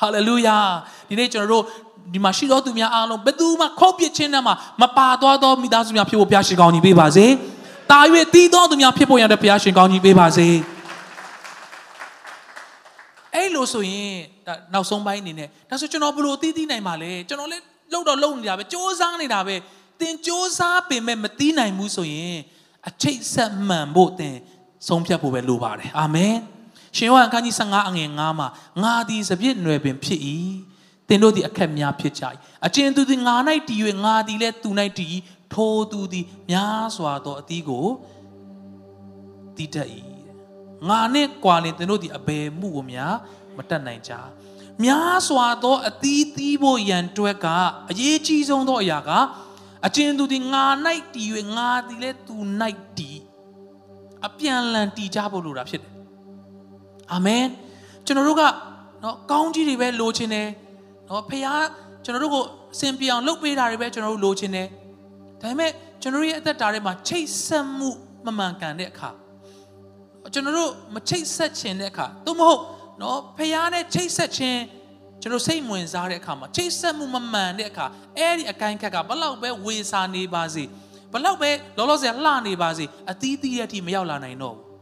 [0.00, 0.58] ဟာလေလုယာ
[1.08, 1.64] ဒီနေ့ကျွန်တော်တို့
[2.13, 7.25] ဒီမှာရှိတော်သူများအားလုံးဘယ်သူမှခုတ်ပစ်ခြင်းနဲ့မှမပါသွားသောမိသားစုများဖြစ်ဖို့ဘုရားရှင်ကောင်းကြီးပေးပါစေ။
[7.91, 7.99] တာ၍
[8.33, 10.47] တည်သောသူများဖြစ်ဖို့ရတဲ့ဘုရားရှင်ကောင်းကြီးပေးပါစေ။
[13.35, 14.13] အဲ့လိုဆိုရင်
[14.73, 19.55] နောက်ဆုံးပိုင်းအနေနဲ့ဒါဆိုကျွန်တော်ဘလို့တည်တည်နိုင်ပါလဲကျွန်တော်လည်းလှုပ်တော့လှုပ်နေတာပဲစ조사နေတာပဲ
[19.99, 22.37] သင်စ조사ပင်မဲ့မတည်နိုင်ဘူးဆိုရင်
[22.87, 24.35] အချိတ်ဆက်မှန်ဖို့သင်
[24.87, 26.35] ဆုံးဖြတ်ဖို့ပဲလိုပါတယ်အာမင်
[26.97, 28.47] ရှင်ယောဟန်ခန်းကြီး15အငယ်9မှာ
[28.83, 30.19] ငါသည်စပြည့်နွယ်ပင်ဖြစ်၏
[31.08, 32.24] သင်တို့သည်အခက်များဖြစ်ကြ၏
[32.66, 33.34] အကျဉ်သူသည်ငါ၌
[33.68, 35.16] တည်၍ငါသည်လည်းသူ၌တည်
[35.52, 37.86] ထိုသူသည်များစွာသောအသီးကို
[39.56, 39.88] တည်တတ်၏
[40.88, 43.14] ငါနှင့်ကွာလင်သင်တို့သည်အဘယ်မှုကိုများ
[43.56, 44.12] မတတ်နိုင်ကြ
[44.82, 47.46] များစွာသောအသီးသီးဖို့ရန်တွက်က
[47.90, 49.10] အရေးကြီးဆုံးသောအရာက
[49.86, 50.64] အကျဉ်သူသည်ငါ၌
[51.14, 52.36] တည်၍ငါသည်လည်းသူ၌
[52.98, 53.18] တည်
[54.26, 55.92] အပြန်လန်တည်ကြဖို့လိုတာဖြစ်တယ်
[57.12, 57.46] အာမင်
[58.06, 58.42] ကျွန်တော်တို့က
[59.02, 60.48] နော်ကောင်းကြီးတွေပဲလိုချင်တယ်
[61.08, 61.66] နော်ဖခင်
[62.04, 64.68] ကျွန်တော်တို့ကိုအစဉ်ပြေအောင်လုပ်ပေးတာတွေပဲကျွန်တော်တို့လိုချင်တယ်
[65.40, 65.70] ဒါပေမဲ့
[66.02, 67.90] ကျွန်တော်ရဲ့အသက်တာထဲမှာချိတ်ဆက်မှု
[68.26, 69.10] မမှန်ကန်တဲ့အခါ
[70.32, 72.62] ကျွန်တော်တို့မချိတ်ဆက်ခြင်းတဲ့အခါသို့မဟုတ်
[73.02, 74.60] နော်ဖခင်နဲ့ချိတ်ဆက်ခြင်း
[75.22, 77.86] ကျွန်တော်စိတ်ဝင်စားတဲ့အခါမှာချိတ်ဆက်မှုမမှန်တဲ့အခါ
[78.18, 80.64] အဲ့ဒီအကိုင်းခက်ကဘလောက်ပဲဝေစာနေပါစေ
[81.12, 84.73] ဘလောက်ပဲလောလောဆယ်လှနေပါစေအသီးသီးရဲ့အထိမရောက်လာနိုင်တော့ဘူး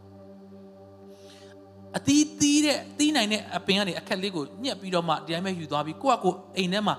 [1.99, 6.97] အသီးသီးတဲ့တီးနိုင်တဲ့အပင်ကနေအခက်လေးကိုညှက်ပြီးတော့မှဒီတိုင်းပဲယူသွားပြီးကိုယ့်အကိုအိမ်ထဲမှာ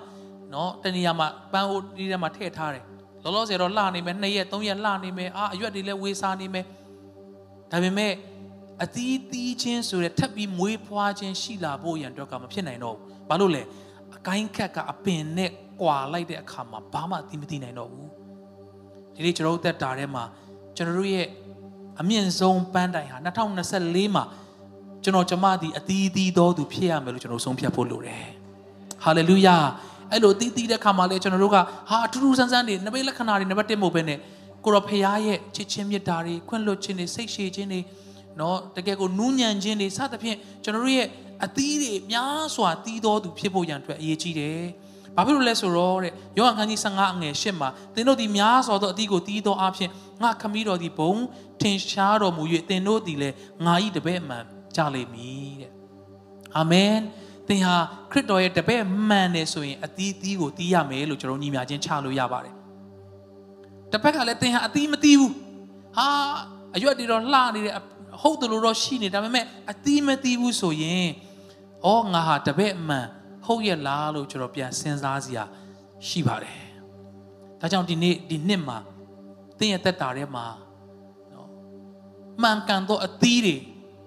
[0.53, 2.83] နော်တနေရာမှာပန်းအိုးဒီထဲမှာထည့်ထားတယ်
[3.23, 6.65] လောလောဆယ်တော့လှနေမယ်2ရက်3ရက်လှနေမယ်အာအရွက်တွေလည်းဝေစားနေမယ်
[7.71, 8.13] ဒါပေမဲ့
[8.83, 13.61] အသီးသီးချင်းဆိုတဲ့ထပ်ပြီးမွေးဖွားခြင်းရှိလာဖို့ရန်တော့ကမဖြစ်နိုင်တော့ဘူးဘာလို့လဲ
[14.15, 15.51] အကိုင်းခက်ကအပင်နဲ့
[15.81, 18.09] ကွာလိုက်တဲ့အခါမှာဘာမှအသီးမသိနိုင်တော့ဘူး
[19.15, 20.23] ဒီနေ့ကျွန်တော်တို့သက်တာထဲမှာ
[20.75, 21.27] ကျွန်တော်တို့ရဲ့
[22.01, 23.17] အမြင့်ဆုံးပန်းတိုင်ဟာ
[23.65, 24.23] 2024မှာ
[25.03, 28.25] ကျွန်တော်ကျမသည်အသီးသီးသောသူဖြစ်ရမယ်လို့ကျွန်တော်ဆုံးဖြတ်ဖို့လိုတယ်
[29.03, 29.57] ဟာလေလုယာ
[30.11, 34.19] အဲ့လိုတီးတီးတဲ့ခါမှာလေကျွန်တော်တို့ကဟာအထူးထူးဆန်းဆန်းနေနမိတ်လက္ခဏာတွေနံပါတ်1မဟုတ်ဘဲနဲ့
[34.65, 37.79] ကိုရောဖရားရဲ့ချစ်ချင်းမြတ်တာတွေခွင့်လွှတ်ခြင်းတွေစိတ်ရှည်ခြင်းတွေ
[38.39, 41.07] နော်တကယ်ကိုနူးညံ့ခြင်းတွေစသဖြင့်ကျွန်တော်တို့ရဲ့
[41.45, 44.61] အသီးတွေများစွာတီးတော်သူဖြစ်ဖို့ရန်အတွက်အရေးကြီးတယ်။
[45.15, 49.89] ဘာဖြစ်လို့လဲဆိုတော့တဲ့ယောဟန်ခန်းကြီး15အငယ်8မှာသင်တို့ဒီများစွာသောအသီးကိုတီးတော်အဖြစ်
[50.21, 51.15] ငါခမည်းတော်ဒီဘုံ
[51.61, 53.35] ထင်ရှားတော်မူ၍သင်တို့ဒီလည်း
[53.65, 54.43] ငါဤတပည့်အမှန်
[54.77, 55.71] ကြလိမ့်မည်တဲ့
[56.57, 56.95] အာမင်
[57.47, 57.75] သင်ဟာ
[58.11, 62.55] ခရစ်တော်ရဲ့တပည့်မှန်တယ်ဆိုရင်အသီးသီးကိုတီးရမယ်လို့ကျွန်တော်ညီမချင်းချလို့ရပါတယ်
[63.91, 65.33] တစ်ဖက်ကလည်းသင်ဟာအသီးမတီးဘူး
[65.97, 66.07] ဟာ
[66.75, 67.75] အရွက်တွေတော့လှနေတယ်
[68.21, 71.07] ဟုတ်တယ်လို့တော့ရှိနေဒါပေမဲ့အသီးမတီးဘူးဆိုရင်
[71.85, 73.07] ဩငါဟာတပည့်မှန်
[73.45, 75.43] ဟုတ်ရဲ့လားလို့ကျွန်တော်ပြန်စဉ်းစားစရာ
[76.07, 76.63] ရှိပါတယ်
[77.59, 78.77] ဒါကြောင့်ဒီနေ့ဒီနှစ်မှာ
[79.57, 80.45] သင်ရဲ့သက်တာထဲမှာ
[81.33, 81.49] နော်
[82.41, 83.55] မှန်ကန်သောအသီးတွေ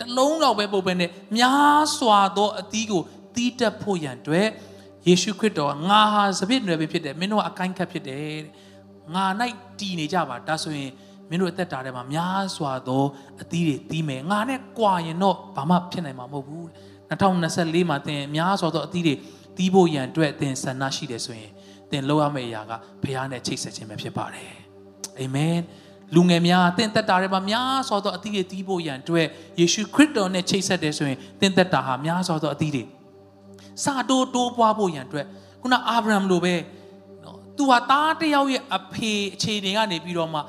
[0.00, 3.02] တလုံးတော့ပဲပို့ပဲနဲ့များစွာသောအသီးကို
[3.34, 4.48] တီးတက်ဖို့ရန်အတွက်
[5.06, 8.26] ယေရှုခရစ်တော်ငါဟာစပစ်နွယ်ပဲဖြစ်တယ်မင်းတို့ကအကိုင်းခတ်ဖြစ်တယ်
[9.14, 9.24] ငါ၌
[9.78, 10.90] တည်နေကြပါဒါဆိုရင်
[11.30, 13.04] မင်းတို့အသက်တာထဲမှာများစွာသော
[13.42, 16.64] အသီးတွေတီးမယ်ငါနဲ့ကြွာရင်တော့ဘာမှဖြစ်နိုင်မှာမဟုတ်ဘူး
[17.10, 19.14] 2024မှာသင်များစွာသောအသီးတွေ
[19.56, 21.52] တီးဖို့ရန်အတွက်သင်ဆန္ဒရှိတယ်ဆိုရင်
[21.90, 24.52] သင်လုပ်ရမယ့်အရာကဘုရားနဲ့ချိတ်ဆက်ခြင်းပဲဖြစ်ပါတယ်
[25.18, 25.56] အာမင်
[26.14, 29.26] လူငယ်များတင့်သက်တာတွေမှာများစွာသောအသီးတွေတီးဖို့ရန်အတွက်
[29.60, 32.82] ယေရှုခရစ်တော်နဲ့ချိတ်ဆက်တယ်ဆိုရင်တင့်သက်တာဟာများစွာသောအသီးတွေ
[33.84, 35.26] စာတိုးတိုးပွားဖို့ရန်အတွက်
[35.62, 36.54] ခုနအာဗြဟံလိုပဲ
[37.24, 40.40] နော်သူဟာသားတယောက်ရဲ့အဖေအခြေအနေကနေပြီးတော့မှ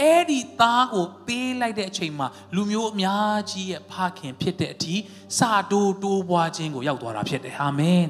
[0.00, 4.94] အဲ့ဒီသားကိုပေးလိုက်တဲ့အချိန်မှာလူမျိုးအများကြီးရဲ့ဖခင်ဖြစ်တဲ့အထိ
[5.38, 8.04] စာတိုးတိုးပွားခြင်းကိုရောက်သွားတာဖြစ်တယ်အာမင်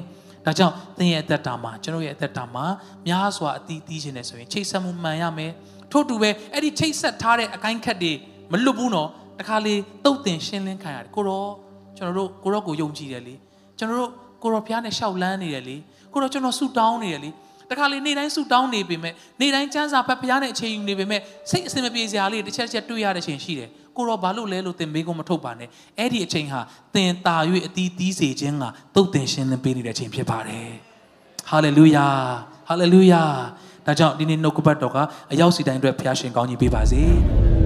[0.45, 2.65] ဒါကြောင့်သင်ရဲ့အသက်တာမှာကျွန်တော်ရဲ့အသက်တာမှာ
[3.07, 5.51] များစွာအသီးသီးခြင်းနဲ့ဆိုရင်ချိတ်ဆက်မှုမှန်ရမယ်
[5.95, 8.13] ထို့တူပဲအဲ့ဒီချိတ်ဆက်ထားတဲ့အကိုင်းခတ်တွေ
[8.51, 9.75] မလွတ်ဘူးနော်တခါလေ
[10.05, 11.45] တုတ်တင်ရှင်းလင်းခံရတယ်ကိုရော
[11.97, 13.35] ကျွန်တော်တို့ကိုရောကိုယုံကြည်တယ်လေ
[13.77, 14.11] ကျွန်တော်တို့
[14.43, 15.75] ကိုရောဖျားနဲ့ရှောက်လန်းနေတယ်လေ
[16.13, 17.29] ကိုရောကျွန်တော်ဆူတောင်းနေတယ်လေ
[17.69, 25.69] တခါလေနေ့တိုင်းဆူတောင်းနေပေမဲ့နေ့တိုင်းစံစာဖတ်ဖျားနဲ့အချိန်ယူနေပေမဲ့စိတ်အစင်မပြေစရာလေးတစ်ချက်ချက်တွေ့ရတဲ့ချိန်ရှိတယ်ကိုရောဘာလို့လဲလို့သင်မေးကုန်မထုတ်ပါနဲ့
[25.99, 26.61] အဲ့ဒီအချိန်ဟာ
[26.95, 27.37] သင်တာ၍
[27.67, 28.63] အတီးတီးစေခြင်းက
[28.95, 30.69] တုတ်တင်ရှင်းလင်းပေးနေတဲ့အချိန်ဖြစ်ပါတယ်
[31.49, 32.07] ဟာလေလုယာ
[32.67, 33.23] ဟာလေလုယာ
[33.85, 34.97] ဒါကြောင့်ဒီနေ့နှုတ်ကပတ်တော်က
[35.31, 37.01] အရောက်စီတိုင်းအတွက်ဖခင်ရှင်ကောင်းကြီးပေးပါစေ။